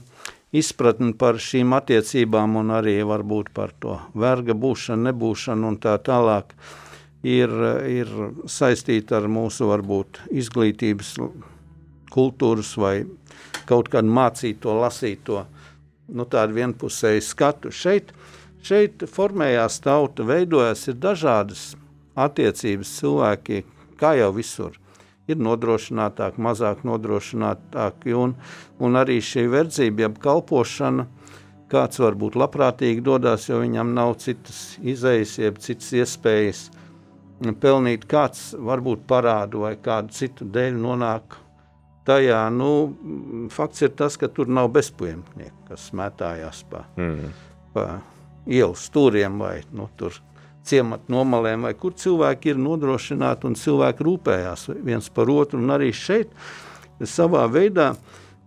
[0.51, 6.51] izpratni par šīm attiecībām un arī varbūt par to verga būšanu, nebūšanu un tā tālāk
[7.23, 7.53] ir,
[7.87, 8.11] ir
[8.51, 11.15] saistīta ar mūsu varbūt izglītības
[12.11, 12.95] kultūras vai
[13.69, 15.45] kaut kādu mācīto, lasīto,
[16.11, 17.71] nu tādu vienpusēju skatu.
[17.71, 18.11] Šeit,
[18.67, 21.69] šeit formējās tauta, veidojās ir dažādas
[22.19, 23.63] attiecības cilvēki,
[24.01, 24.80] kā jau visur
[25.33, 28.15] ir nodrošinātāki, mazāk nodrošinātāki.
[28.17, 28.35] Un,
[28.83, 31.07] un arī šī verdzība, jeb kalpošana,
[31.71, 36.65] kāds varbūt labprātīgi dodas, jo viņam nav citas izējas, jeb citas iespējas
[37.61, 41.37] pelnīt, kāds varbūt parādu vai kādu citu dēļ nonāk
[42.05, 42.41] tajā.
[42.53, 42.71] Nu,
[43.53, 47.31] fakts ir tas, ka tur nav bezpajumtnieku, kas metājās pa, mm.
[47.73, 47.87] pa
[48.45, 50.15] ielas stūriem vai nu, tur
[50.67, 55.61] ciematu nomalēm, vai kur cilvēki ir nodrošināti un cilvēki rūpējās viens par otru.
[55.61, 56.33] Un arī šeit,
[57.01, 57.93] savā veidā,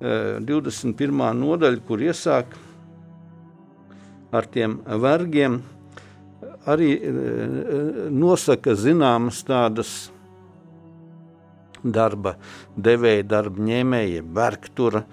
[0.01, 1.23] 21.
[1.39, 2.57] nodaļa, kur iesāk
[4.35, 5.61] ar tiem vergiem,
[6.67, 6.91] arī
[8.13, 9.95] nosaka zināmas tādas
[11.85, 12.35] darba
[12.77, 15.05] devēja, darba ņēmēja, vergtura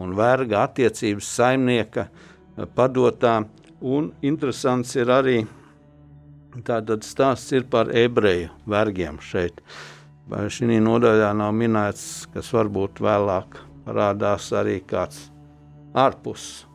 [0.00, 2.06] un verga attiecības saimnieka
[2.76, 3.40] padotā.
[3.80, 5.38] Un interesants ir arī
[6.66, 9.60] tātad stāsts ir par ebreju vergiem šeit.
[10.30, 15.28] Šī nodaļā nav minēts, kas varbūt vēlāk parādās arī kāds
[15.98, 16.66] ārpus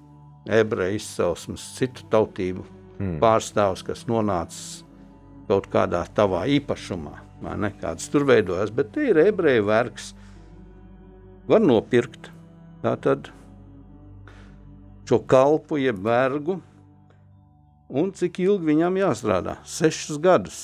[0.45, 2.65] ebreju izcelsmes, citu tautību
[2.99, 3.19] mm.
[3.23, 4.83] pārstāvs, kas nonācis
[5.47, 10.13] kaut kādā tavā īpašumā ne, kāds tur veidojas, bet te ir ebreju vergs.
[11.49, 12.31] Var nopirkt
[12.81, 13.29] tātad
[15.05, 16.57] šo kalpu, jeb vergu,
[17.89, 19.59] un cik ilgi viņam jāstrādā?
[19.67, 20.63] Sešus gadus.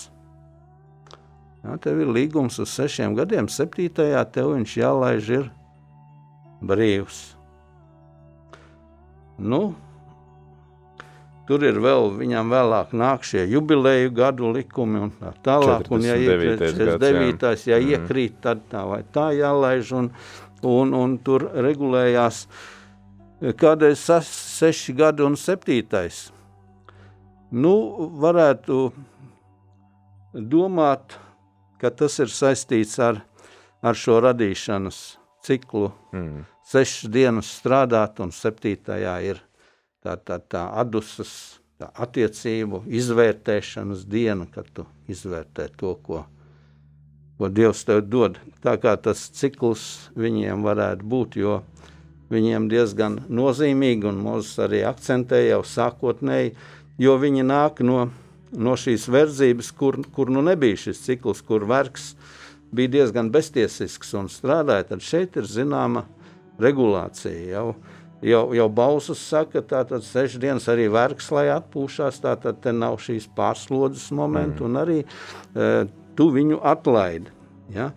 [1.62, 5.48] Jā, tev ir līgums uz sešiem gadiem, septītajā tev viņš jālaiž ir
[6.66, 7.22] brīvs.
[9.42, 9.72] Nu,
[11.52, 15.90] Tur ir vēl, viņam vēlāk nāk šie jubileju gadu likumi un tā tālāk.
[15.92, 17.34] Un, ja iekrīt 49.
[17.42, 17.76] Gads, jā.
[17.76, 17.90] ja mm.
[17.92, 20.08] iekrīt, tad tā vai tā jālaiž un,
[20.64, 22.46] un, un tur regulējās
[23.60, 26.30] kādreiz seši gadi un septītais.
[27.52, 27.74] Nu,
[28.24, 28.92] varētu
[30.32, 31.18] domāt,
[31.82, 33.20] ka tas ir saistīts ar,
[33.84, 35.00] ar šo radīšanas
[35.44, 35.92] ciklu.
[36.16, 36.46] Mm.
[36.72, 39.42] Sešas dienas strādāt un septītajā ir
[40.00, 46.24] tā, tā, tā adusas tā attiecību izvērtēšanas diena, kad tu izvērtē to, ko,
[47.38, 48.38] ko Dievs tev dod.
[48.64, 51.60] Tā kā tas cikls viņiem varētu būt, jo
[52.32, 56.54] viņiem diezgan nozīmīgi, un Mozus arī akcentē jau sākotnēji,
[57.02, 58.06] jo viņi nāk no,
[58.54, 62.14] no šīs verdzības, kur, kur nu nebija šis cikls, kur vergs
[62.72, 66.06] bija diezgan beztiesisks un strādāja, tad šeit ir zināma
[66.62, 67.66] regulācija jau
[68.22, 73.28] jau, jau Bausas saka, tātad sešas dienas arī vergs, lai atpūšās, tātad te nav šīs
[73.38, 74.70] pārslodzes momentu, mm.
[74.70, 75.72] un arī e,
[76.18, 77.34] tu viņu atlaidi.
[77.74, 77.92] Ja?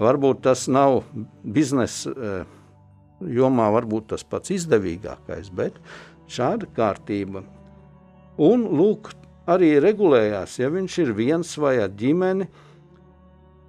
[0.00, 1.02] Varbūt tas nav
[1.42, 2.36] biznesa e,
[3.34, 5.78] jomā, varbūt tas pats izdevīgākais, bet
[6.30, 7.44] šāda kārtība.
[8.42, 9.12] Un lūk,
[9.46, 12.48] arī regulējās, ja viņš ir viens vai ar ģimeni,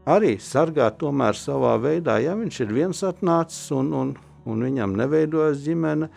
[0.10, 4.16] arī sargā tomēr savā veidā, ja viņš ir viens atnācis un, un
[4.50, 6.10] un viņam neveidojas ģimene.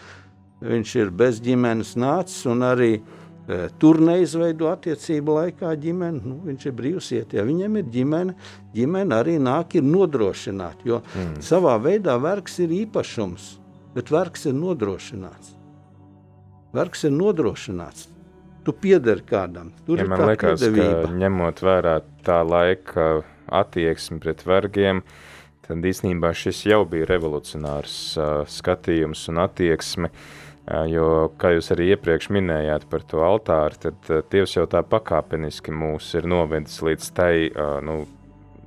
[0.59, 6.23] Viņš ir bez ģimenes nācis un arī e, tur neizveido attiecību laikā ģimeni.
[6.25, 7.37] Nu, viņš ir brīvs iet.
[7.39, 8.35] Ja viņam ir ģimene,
[8.75, 10.89] ģimene arī nāk ir nodrošināta.
[10.89, 11.39] Jo mm.
[11.47, 13.53] savā veidā vergs ir īpašums,
[13.95, 15.55] bet vergs ir nodrošināts.
[16.75, 18.09] Vergs ir nodrošināts.
[18.69, 19.71] Tu piederi kādam.
[19.87, 21.07] Tur ja man liekas, piedevība.
[21.07, 21.95] ka ņemot vērā
[22.27, 23.07] tā laika
[23.49, 25.01] attieksmi pret vergiem,
[25.65, 30.11] tad īstenībā šis jau bija revolucionārs uh, skatījums un attieksme.
[30.69, 31.07] Uh, jo,
[31.41, 36.11] kā jūs arī iepriekš minējāt par to altāri, tad uh, Dievs jau tā pakāpeniski mūs
[36.21, 38.03] ir novedis līdz tai uh, nu,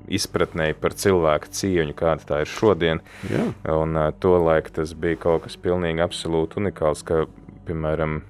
[0.10, 3.06] izpratnē par cilvēku cieņu, kāda tā ir šodien.
[3.30, 3.46] Jā.
[3.78, 7.28] Un uh, to laiku tas bija kaut kas pilnīgi absolūti unikāls, ka,
[7.70, 8.24] piemēram,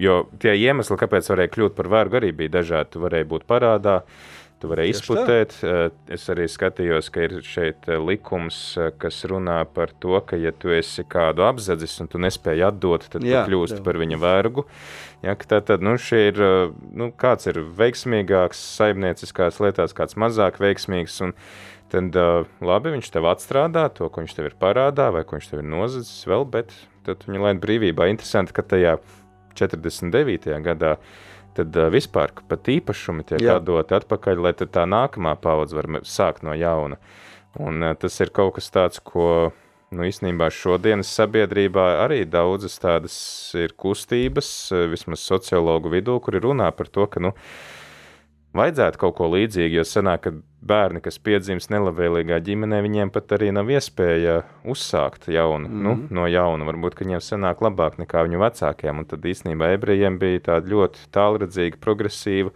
[0.00, 2.94] jo tie iemesli, kāpēc varēja kļūt par vergu, arī bija dažādi.
[2.94, 5.56] Tu varēji būt parādā, uh, Tu vari izputēt.
[5.66, 10.38] Eh, es arī skatījos, ka ir šeit eh, likums, eh, kas runā par to, ka,
[10.38, 13.84] ja tu esi kādu apzadzis un tu nespēji atdot, tad jā, tu kļūsti jā.
[13.88, 14.64] par viņa vergu.
[15.26, 16.38] Ja, tā tad, nu, ir,
[16.94, 21.18] nu, kāds ir veiksmīgāks saimnieciskās lietās, kāds mazāk veiksmīgs.
[21.26, 21.34] Un,
[21.90, 22.14] tad
[22.62, 25.68] labi, viņš tev atstrādā to, ko viņš tev ir parādā, vai ko viņš tev ir
[25.74, 26.70] nozadzis vēl, bet
[27.06, 28.06] tad viņa laid brīvībā.
[28.14, 28.96] Interesanti, ka tajā
[29.58, 30.52] 49.
[30.64, 30.96] gadā
[31.56, 33.58] tad uh, vispār pat īpašumi tiek Jā.
[33.60, 37.00] atdoti atpakaļ, lai tā nākamā paudze var sākt no jauna.
[37.60, 39.52] Un uh, tas ir kaut kas tāds, ko
[39.92, 43.14] nu, īstenībā šodienas sabiedrībā arī daudzas tādas
[43.58, 47.81] ir kustības, vismaz sociologu vidū, kuri runā par to, ka, nu, uh,
[48.56, 50.32] vajadzētu kaut ko līdzīgu, jo sanāk, ka
[50.62, 55.82] bērni, kas piedzimst nelabvēlīgā ģimenē, viņiem pat arī nav iespēja uzsākt jaunu, mm -hmm.
[55.82, 56.14] nu, mhm.
[56.14, 56.68] no jauna.
[56.68, 61.80] Varbūt, viņiem sanāk labāk nekā viņu vecākiem, un tad īstenībā ebrejiem bija tāda ļoti tālredzīga,
[61.80, 62.50] progresīva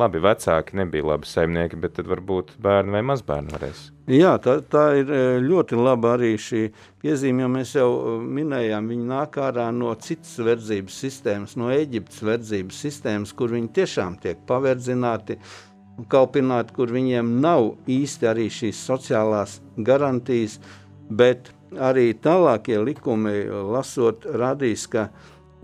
[0.00, 3.82] labi, vecāki nebija labi saimnieki, bet tad varbūt bērni vai mazbērni varēs.
[4.10, 6.64] Jā, tā, tā ir e, ļoti laba arī šī
[7.02, 12.24] piezīme, jo mēs jau e, minējām, viņi nāk ārā no citas verdzības sistēmas, no Eģiptes
[12.26, 15.38] verdzības sistēmas, kur viņi tiešām tiek paverdzināti,
[16.10, 20.58] kalpināti, kur viņiem nav īsti arī šīs sociālās garantijas,
[21.10, 25.10] bet arī tālākie likumi lasot radīs, ka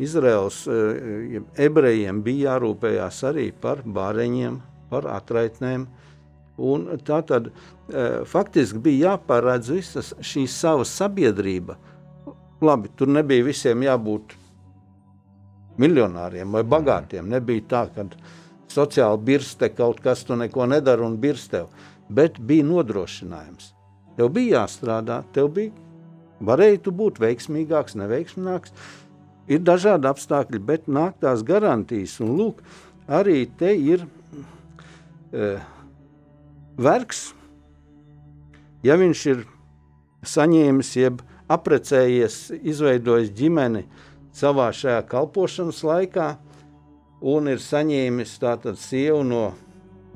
[0.03, 4.59] Izraels uh, ebrejiem bija jārūpējās arī par bāreņiem,
[4.91, 5.87] par atraitnēm.
[6.57, 11.77] Un tā tad uh, faktiski bija jāpārēdz visas šī sava sabiedrība.
[12.65, 14.37] Labi, tur nebija visiem jābūt
[15.81, 17.29] miljonāriem vai bagātiem.
[17.29, 18.07] Nebija tā, ka
[18.73, 21.69] sociāli birste kaut kas, tu neko nedara un birstev.
[22.09, 23.73] Bet bija nodrošinājums.
[24.17, 25.73] Tev bija jāstrādā, tev bija,
[26.41, 28.73] varēja tu būt veiksmīgāks, neveiksmīgāks.
[29.47, 32.17] Ir dažādi apstākļi, bet nāk tās garantijas.
[32.25, 32.63] Un lūk,
[33.07, 34.03] arī te ir
[35.31, 35.53] e,
[36.79, 37.29] vergs,
[38.83, 39.45] ja viņš ir
[40.27, 41.23] saņēmis, jeb
[41.53, 43.85] aprecējies, izveidojis ģimeni
[44.35, 46.33] savā šajā kalpošanas laikā
[47.23, 49.45] un ir saņēmis tātad sievu no,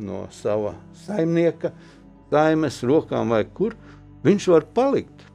[0.02, 0.74] no sava
[1.04, 1.72] saimnieka,
[2.30, 3.76] saimes rokām vai kur,
[4.26, 5.26] viņš var palikt.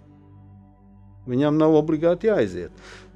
[1.25, 2.73] Viņam nav obligāti jāaiziet.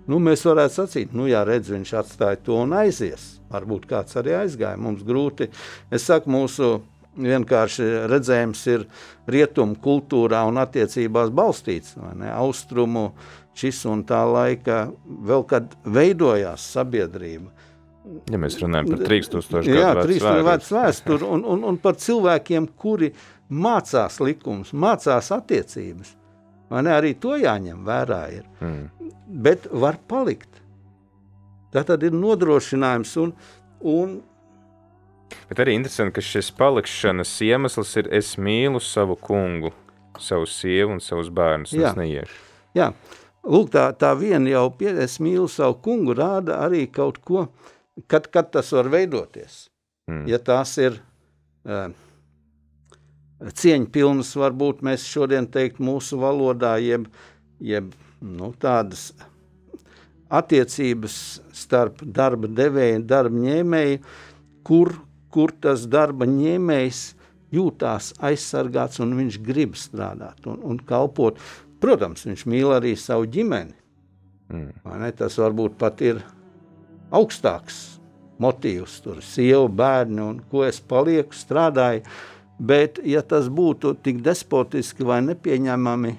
[0.10, 3.36] Nu, mēs varētu sacīt, nu, jā, redz, viņš atstāja to un aizies.
[3.54, 4.80] Varbūt kāds arī aizgāja.
[4.82, 5.50] Mums grūti.
[5.94, 6.80] Es saku, mūsu
[7.20, 8.86] vienkārši redzējums ir
[9.30, 11.96] rietumu kultūrā un attiecībās balstīts.
[12.34, 13.10] Austrumu
[13.60, 17.52] šis un tā laika vēl kad veidojās sabiedrība.
[18.32, 22.72] Ja mēs runājam par 3000 gadu Jā, 3000 gadu vēsturi un, un, un par cilvēkiem,
[22.80, 23.12] kuri
[23.50, 26.16] mācās likumus, mācās attiecības.
[26.70, 28.48] Man arī to jāņem vērā ir.
[28.62, 29.12] Mm.
[29.46, 30.62] Bet var palikt.
[31.74, 33.34] Tā tad ir nodrošinājums un,
[33.86, 34.20] un
[35.50, 39.70] Bet arī interesanti, ka šis palikšanas iemesls ir es mīlu savu kungu,
[40.22, 41.74] savu sievu un savus bērnus.
[41.78, 41.92] Jā.
[41.92, 42.40] Es neiešu.
[42.78, 42.92] Jā.
[43.50, 47.46] Lūk, tā, tā viena jau pie, es mīlu savu kungu rāda arī kaut ko,
[48.10, 49.68] kad, kad tas var veidoties.
[50.10, 50.26] Mm.
[50.30, 51.88] Ja tās ir uh,
[53.40, 57.08] cieņpilnas, varbūt mēs šodien teikt mūsu valodā, jeb,
[57.64, 59.12] jeb nu, tādas
[60.30, 61.14] attiecības
[61.56, 64.02] starp darba devēju un darba ņēmēju,
[64.68, 64.98] kur
[65.34, 67.02] kur tas darba ņēmējs
[67.54, 71.40] jūtās aizsargāts un viņš grib strādāt un, un kalpot.
[71.80, 73.76] Protams, viņš mīl arī savu ģimeni.
[74.50, 75.06] Mm.
[75.18, 76.20] Tas varbūt pat ir
[77.16, 78.00] augstāks
[78.42, 82.04] motīvs, tur sieva, bērni un ko es palieku, strādāju.
[82.60, 86.18] Bet, ja tas būtu tik despotiski vai nepieņemami,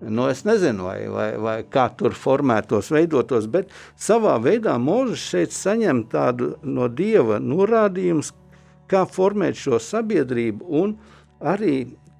[0.00, 3.68] Nu, es nezinu, vai, vai, vai kā tur formētos, veidotos, bet
[4.00, 8.24] savā veidā Mozus šeit saņem tādu no dieva norādījumu,
[8.88, 10.94] kā formēt šo sabiedrību un
[11.44, 11.74] arī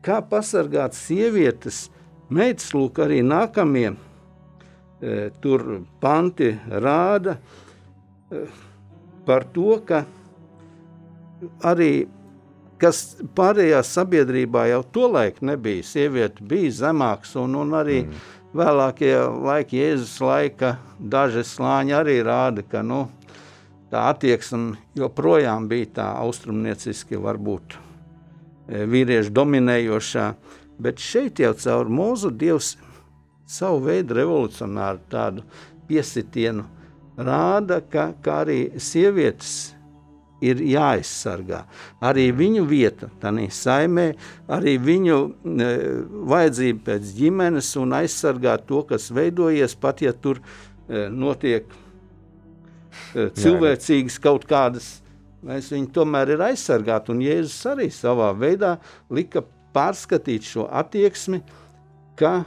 [0.05, 1.87] kā pasargāt sievietes.
[2.29, 3.97] Meitas, lūk, arī nākamie e,
[5.41, 5.65] tur
[6.05, 8.45] panti rāda e,
[9.25, 10.05] par to, ka
[11.65, 12.05] arī
[12.81, 13.01] kas
[13.37, 15.85] pārējā sabiedrībā jau tolaik nebija.
[15.87, 18.21] Sieviete bija zemāks, un, un arī mm.
[18.57, 19.15] vēlākie
[19.47, 23.05] laiki, Jēzus laika, daži slāņi arī rāda, ka nu,
[23.93, 30.29] tā attieksme joprojām bija tā austrumnieciski, varbūt e, vīriešu dominējošā.
[30.81, 32.75] Bet šeit jau caur mūzu Dievs
[33.51, 35.45] savu veidu revolucionāru tādu
[35.91, 36.65] piesitienu
[37.21, 39.75] rāda, ka, ka arī sievietes
[40.45, 41.65] ir jāaizsargā.
[42.05, 44.07] Arī viņu vieta, tādā saimē,
[44.53, 45.69] arī viņu e,
[46.33, 54.21] vajadzība pēc ģimenes un aizsargāt to, kas veidojies, pat ja tur e, notiek e, cilvēcīgas
[54.23, 54.99] kaut kādas.
[55.47, 58.75] Mēs viņu tomēr ir aizsargāti, un Jēzus arī savā veidā
[59.09, 61.41] lika pārskatīt šo attieksmi,
[62.21, 62.43] ka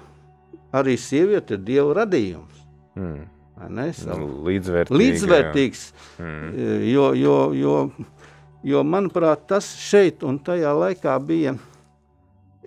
[0.74, 2.66] arī sieviete ir Dieva radījums.
[2.94, 3.33] Mm.
[3.54, 4.98] Ne, savu, līdzvērtīgs.
[4.98, 5.84] līdzvērtīgs
[6.18, 6.56] mm.
[6.90, 7.76] jo, jo, jo,
[8.66, 11.54] jo, manuprāt, tas šeit un tajā laikā bija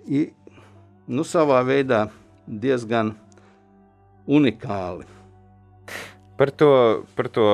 [0.07, 2.07] nu, savā veidā
[2.47, 3.11] diezgan
[4.25, 5.05] unikāli.
[6.37, 6.71] Par to,
[7.17, 7.45] par to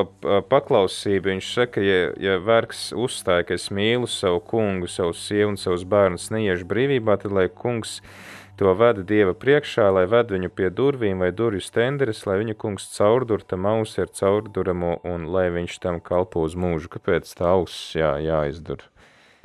[0.52, 5.60] paklausību viņš saka, ja, ja vergs uzstāja, ka es mīlu savu kungu, savu sievu un
[5.60, 10.47] savus bērnus, neiešu brīvībā, tad lai kungs uh, To veda Dieva priekšā, lai ved viņu
[10.55, 15.49] pie durvīm vai durvju stenderes, lai viņa kungs caurdur tam ausi ar caurduramo un lai
[15.51, 16.88] viņš tam kalpo uz mūžu.
[16.93, 18.86] Kāpēc tā auss jā, jāizdur?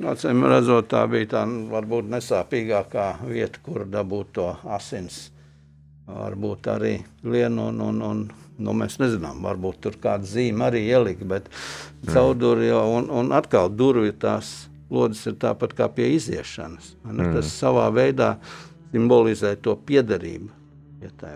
[0.07, 1.41] Acīm redzot, tā bija tā
[1.73, 4.47] varbūt nesāpīgākā vieta, kur dabūt to
[4.77, 5.19] asins.
[6.07, 6.93] Varbūt arī
[7.27, 8.23] lienu un, un, un
[8.55, 12.13] nu, mēs nezinām, varbūt tur kāda zīme arī ielika, bet mm.
[12.13, 14.55] caurduri jau un, un atkal durvju tās
[14.89, 16.95] lodes ir tāpat kā pie iziešanas.
[17.03, 17.35] Mm.
[17.35, 18.37] Tas savā veidā
[18.91, 20.49] simbolizē to piederību.
[20.99, 21.35] Ja tā,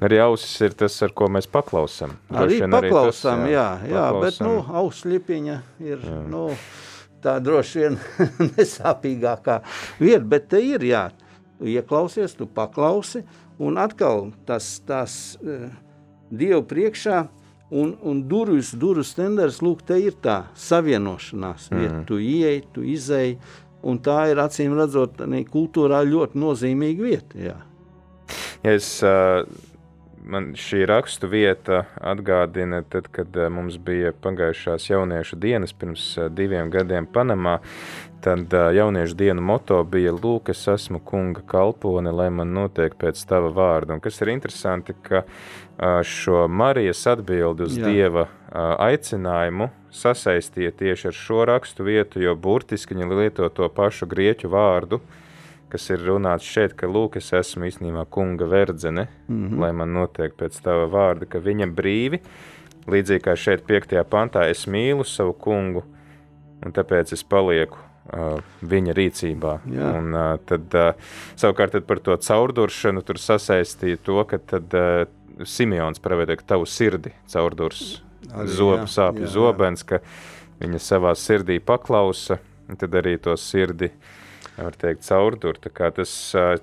[0.00, 2.16] arī ausis ir tas, ar ko mēs paklausām.
[2.30, 6.18] Arī paklausām, arī tas, jā, jā, jā bet nu, auslipiņa ir jā.
[6.30, 6.42] nu,
[7.24, 7.98] tā droši vien
[8.56, 9.60] nesāpīgākā
[10.00, 11.08] vieta, bet te ir jā,
[11.56, 13.24] tu ieklausies, tu paklausi,
[13.62, 15.66] un atkal tas, tas uh,
[16.26, 17.20] Dievu priekšā,
[17.70, 22.00] un, un durvis, durvis tenders, lūk, te ir tā savienošanās vieta.
[22.00, 22.04] Mm.
[22.08, 23.36] Tu ieej, tu izēji,
[23.86, 25.22] un tā ir acīm redzot,
[25.52, 27.40] kultūrā ļoti nozīmīga vieta.
[27.40, 27.56] Jā.
[28.66, 28.98] Es,
[30.26, 36.04] man šī rakstu vieta atgādina, tad, kad mums bija pagājušās jauniešu dienas pirms
[36.34, 37.58] diviem gadiem Panamā,
[38.24, 43.52] tad jauniešu dienu moto bija Lūk, es esmu kunga kalpone, lai man notiek pēc tava
[43.54, 43.96] vārda.
[43.96, 45.22] Un kas ir interesanti, ka
[46.06, 47.90] šo Marijas atbildi uz Jā.
[47.90, 48.26] Dieva
[48.82, 55.00] aicinājumu sasaistīja tieši ar šo rakstu vietu, jo burtiski viņa lieto to pašu grieķu vārdu,
[55.72, 59.60] kas ir runāts šeit, ka lūk, es esmu īstenībā kunga verdzene, mm -hmm.
[59.60, 62.20] lai man notiek pēc tava vārda, ka viņa brīvi,
[62.86, 65.84] līdzīgi kā šeit piektajā pantā, es mīlu savu kungu,
[66.64, 69.58] un tāpēc es palieku uh, viņa rīcībā.
[69.66, 69.92] Jā.
[69.98, 70.94] Un, uh, tad, uh,
[71.36, 75.06] savukārt tad par to caurduršanu tur sasaistīja to, ka tad uh,
[75.44, 78.02] Simeons praviedoja, ka tavu sirdi caurdurs
[78.46, 80.00] zobu sāpju zobens, ka
[80.60, 82.38] viņa savā sirdī paklausa,
[82.68, 83.90] un tad arī to sirdi
[84.56, 85.58] var teikt, caurdur.
[85.60, 86.12] Tas,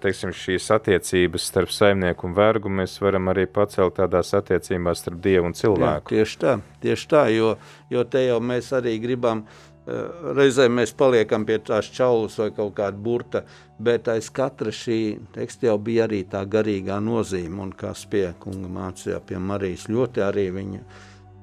[0.02, 5.52] teiksim, šīs attiecības starp saimnieku un vergu mēs varam arī pacelt tādās attiecībās starp dievu
[5.52, 6.14] un cilvēku.
[6.14, 7.54] Jā, tieši tā, tieši tā jo,
[7.94, 9.46] jo te jau mēs arī gribam,
[9.86, 13.44] reizēm mēs paliekam pie tās čaulas vai kaut kāda burta,
[13.84, 15.00] bet aiz katra šī
[15.36, 20.24] teksta jau bija arī tā garīgā nozīme, un kas pie kunga mācījā pie Marijas ļoti
[20.24, 20.86] arī viņa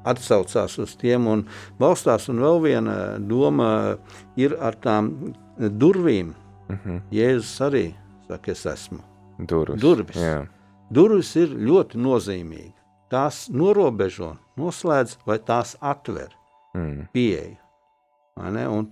[0.09, 1.45] atsaucās uz tiem un
[1.81, 2.31] balstās.
[2.33, 3.99] Un vēl viena doma
[4.41, 5.13] ir ar tām
[5.59, 6.33] durvīm.
[6.71, 7.01] Mm -hmm.
[7.11, 7.95] Jēzus arī
[8.29, 8.99] saka, es esmu.
[9.39, 9.81] Durvis.
[9.81, 10.17] Durvis.
[10.17, 10.47] Jā.
[10.91, 12.75] Durvis ir ļoti nozīmīgi.
[13.11, 16.31] Tās norobežo, noslēdz vai tās atver
[16.75, 17.09] mm.
[17.13, 17.57] pieeju.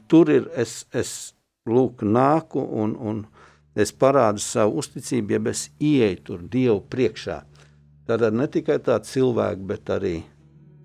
[0.08, 1.34] Tur ir es, es
[1.66, 3.26] lūk, nāku un, un
[3.74, 7.42] es parādu savu uzticību, ja es ieeju tur Dievu priekšā.
[8.06, 10.22] Tad ne tikai tā cilvēki, bet arī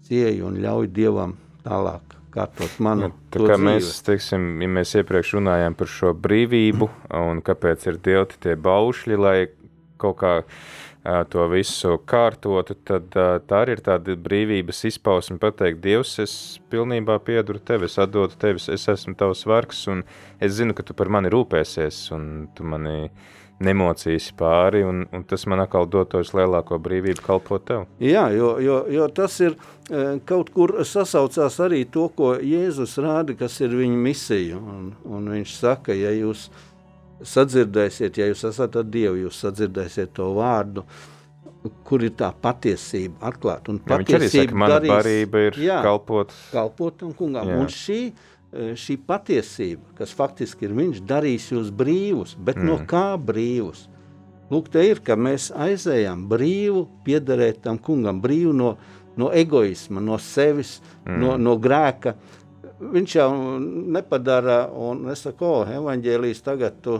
[0.05, 3.65] cieju un ļauj Dievam tālāk kārtot manu ja, tā kā dzīvi.
[3.69, 6.89] mēs, teiksim, ja mēs iepriekš runājām par šo brīvību
[7.23, 9.37] un kāpēc ir dievti tie baušļi, lai
[10.01, 10.63] kaut kā uh,
[11.03, 16.35] to visu kārtotu, tad tā arī ir tāda brīvības izpausme pateikt, Dievs, es
[16.71, 20.05] pilnībā piedaru tevi, es atdodu tevi, es esmu tavs vargs un
[20.39, 23.31] es zinu, ka tu par mani rūpēsies un tu mani uh,
[23.63, 27.85] nemocīs pāri, un, un tas man atkal dod to lielāko brīvību kalpot tev.
[28.03, 29.57] Jā, jo, jo, jo tas ir
[30.29, 34.59] kaut kur sasaucās arī to, ko Jēzus rāda, kas ir viņa misija.
[34.59, 36.49] Un, un viņš saka, ja jūs
[37.27, 40.85] sadzirdēsiet, ja jūs esat ar Dievu, jūs sadzirdēsiet to vārdu,
[41.87, 43.71] kur ir tā patiesība atklāta.
[43.71, 46.35] Un patiesība viņš arī saka, darīs, ir jā, kalpot.
[46.51, 47.53] Kalpot un kungām.
[47.53, 47.59] Jā.
[47.63, 47.99] Un šī
[48.53, 52.67] Eh, šī patiesība, kas faktiski ir viņš, darīs jūs brīvus, bet mm.
[52.69, 53.87] no kā brīvus?
[54.53, 58.75] Lūk, te ir, ka mēs aizējām brīvu, piederēt tam kungam, brīvu no,
[59.17, 61.17] no egoisma, no sevis, mm.
[61.23, 62.13] no, no grēka.
[62.93, 63.29] Viņš jau
[63.95, 66.99] nepadara, un es saku, o, evaņģēlijas tagad tu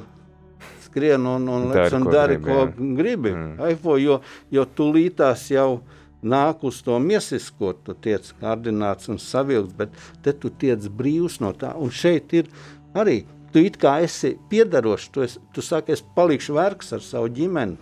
[0.86, 2.78] skrien un, un, dari, un dari, ko gribi.
[2.78, 3.34] Ko gribi.
[3.34, 3.54] Mm.
[3.68, 4.20] Aifo, jo,
[4.54, 5.82] jo tu lītās jau
[6.24, 11.52] nāk uz to miesisko, tu tiec kārdināts un savilgts, bet te tu tiec brīvs no
[11.58, 11.74] tā.
[11.76, 12.52] Un šeit ir
[12.96, 13.24] arī,
[13.54, 17.78] tu it kā esi piedarošs, tu, esi, tu saki, es palikšu vergs ar savu ģimeni.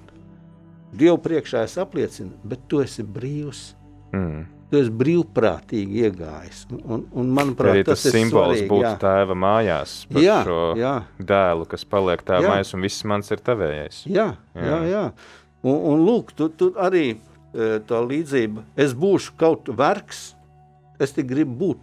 [0.91, 3.69] Dievu priekšā es apliecinu, bet tu esi brīvs.
[4.11, 4.41] Mm.
[4.71, 6.61] Tu esi brīvprātīgi iegājis.
[6.79, 8.93] Un, un manuprāt, Arī tas, tas simbols svarīgi, būtu jā.
[9.01, 9.95] tēva mājās.
[10.15, 10.93] Jā, šo jā.
[11.19, 12.53] dēlu, kas paliek tēva jā.
[12.55, 14.05] mājās, un viss mans ir tavējais.
[14.07, 14.79] Jā, jā, jā.
[14.87, 15.03] jā.
[15.67, 17.05] Un, un lūk, tu, tu arī
[17.51, 18.63] tā līdzība.
[18.79, 20.31] Es būšu kaut vergs,
[21.01, 21.81] es tik gribu būt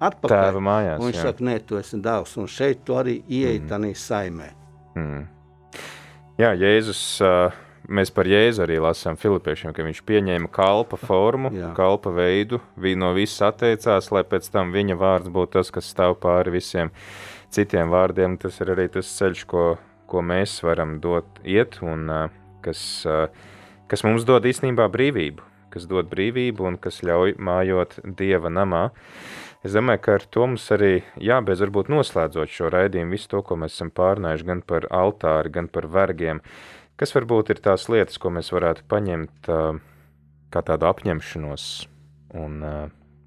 [0.00, 0.46] atpakaļ.
[0.46, 1.00] Tēva mājās.
[1.00, 1.26] Un viņš jā.
[1.28, 3.68] saka, nē, tu esi dēls, un šeit tu arī ieeji mm.
[3.70, 4.48] tādā saimē.
[4.96, 5.26] Mm.
[6.40, 7.02] Jā, Jēzus,
[7.90, 11.74] mēs par Jēzu arī lasām Filipiešiem, ka viņš pieņēma kalpa formu, jā.
[11.76, 16.16] kalpa veidu, viņa no viss atteicās, lai pēc tam viņa vārds būtu tas, kas stāv
[16.22, 16.94] pāri visiem
[17.52, 18.38] citiem vārdiem.
[18.40, 19.70] Tas ir arī tas ceļš, ko,
[20.10, 22.06] ko mēs varam dot iet un
[22.64, 23.26] kas uh,
[23.90, 25.42] kas mums dod īstenībā brīvību,
[25.74, 28.90] kas dod brīvību un kas ļauj mājot Dieva namā.
[29.66, 33.58] Es domāju, ka ar to mums arī jābeidz varbūt noslēdzot šo raidījumu, visu to, ko
[33.60, 36.40] mēs esam pārnājuši gan par altāri, gan par vergiem.
[37.00, 39.48] Kas varbūt ir tās lietas, ko mēs varētu paņemt
[40.52, 41.66] kā tādu apņemšanos,
[42.36, 42.58] un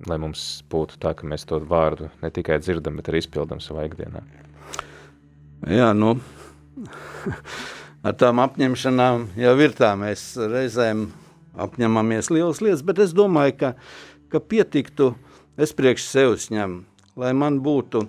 [0.07, 3.88] lai mums būtu tā, ka mēs to vārdu ne tikai dzirdam, bet arī izpildam savā
[3.88, 4.21] ikdienā.
[5.74, 6.17] Jā, nu,
[8.03, 11.07] ar tām apņemšanām jau ir tā, mēs reizēm
[11.63, 13.74] apņemamies lielas lietas, bet es domāju, ka,
[14.34, 15.13] ka pietiktu,
[15.57, 16.82] es priekš sevis ņem,
[17.17, 18.05] lai man būtu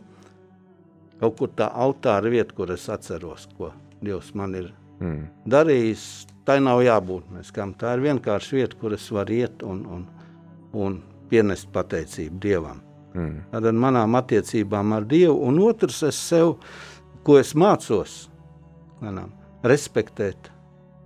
[1.21, 3.73] kaut kur tā altāra vieta, kur es atceros, ko
[4.05, 4.73] Dievs man ir
[5.05, 5.49] mm.
[5.51, 6.05] darījis,
[6.49, 7.29] tai nav jābūt.
[7.35, 10.07] Mēs, kam, tā ir vienkārši vieta, kur es varu iet un, un,
[10.75, 10.99] un
[11.31, 12.83] pienest pateicību Dievam.
[13.15, 13.45] Mm.
[13.53, 16.57] Tad ar manām attiecībām ar Dievu, un otrs, es sev,
[17.27, 18.25] ko es mācos,
[19.03, 19.33] manām,
[19.65, 20.51] respektēt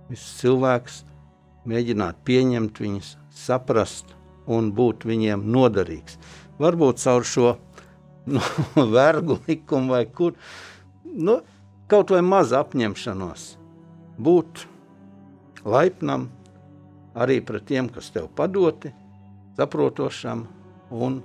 [0.09, 1.03] visus cilvēkus,
[1.69, 4.15] mēģināt pieņemt viņus, saprast
[4.49, 6.17] un būt viņiem noderīgs.
[6.59, 7.53] Varbūt caur šo
[8.33, 8.41] nu,
[8.91, 10.35] vergu likumu vai kur,
[11.05, 11.39] nu,
[11.89, 13.58] kaut vai maz apņemšanos
[14.19, 14.65] būt
[15.65, 16.27] laipnam
[17.19, 18.91] arī pret tiem, kas tev padoti,
[19.57, 20.45] saprotošam
[20.91, 21.21] un,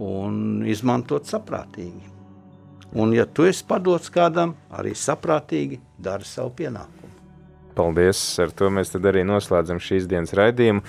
[0.00, 2.14] un izmantot saprātīgi.
[2.96, 6.97] Un, ja tu esi padots kādam, arī saprātīgi dari savu pienākumu.
[7.78, 8.18] Paldies!
[8.42, 10.82] Ar to mēs arī noslēdzam šīs dienas raidījumu.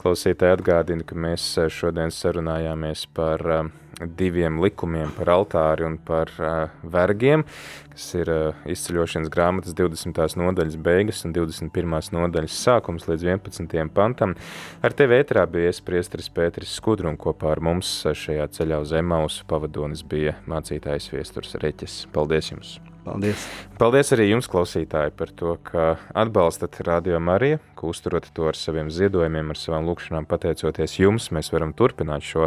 [0.00, 3.70] Klausītāji atgādina, ka mēs šodien sarunājāmies par uh,
[4.18, 7.44] diviem likumiem par altāri un par uh, vergiem,
[7.92, 8.30] kas ir
[8.74, 10.18] izceļošanas grāmatas 20.
[10.42, 11.98] nodaļas beigas un 21.
[12.16, 13.82] nodaļas sākums līdz 11.
[13.94, 14.34] pantam.
[14.82, 19.46] Ar tevi ētrā bija iespriestris Pēteris Skudru un kopā ar mums šajā ceļā uz Emausu
[19.46, 22.06] pavadonis bija mācītājs Viesturs Reķis.
[22.10, 22.80] Paldies jums!
[23.02, 23.44] Paldies!
[23.80, 28.92] Paldies arī jums, klausītāji, par to, ka atbalstat Radio Mariju, ka uzturat to ar saviem
[28.94, 30.28] ziedojumiem, ar savām lūkšanām.
[30.30, 32.46] Pateicoties jums, mēs varam turpināt šo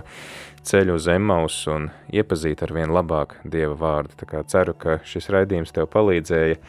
[0.64, 4.16] ceļu uz Emmaus un iepazīt ar vien labāk Dieva vārdu.
[4.16, 6.62] Tā kā ceru, ka šis raidījums tev palīdzēja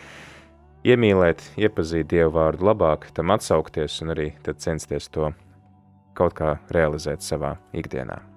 [0.90, 5.30] iemīlēt, iepazīt Dieva vārdu labāk, tam atsaukties un arī censties to
[6.16, 8.35] kaut kā realizēt savā ikdienā.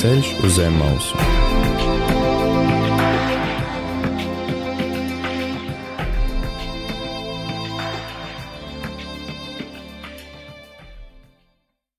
[0.00, 1.10] Ceļš uz zemes.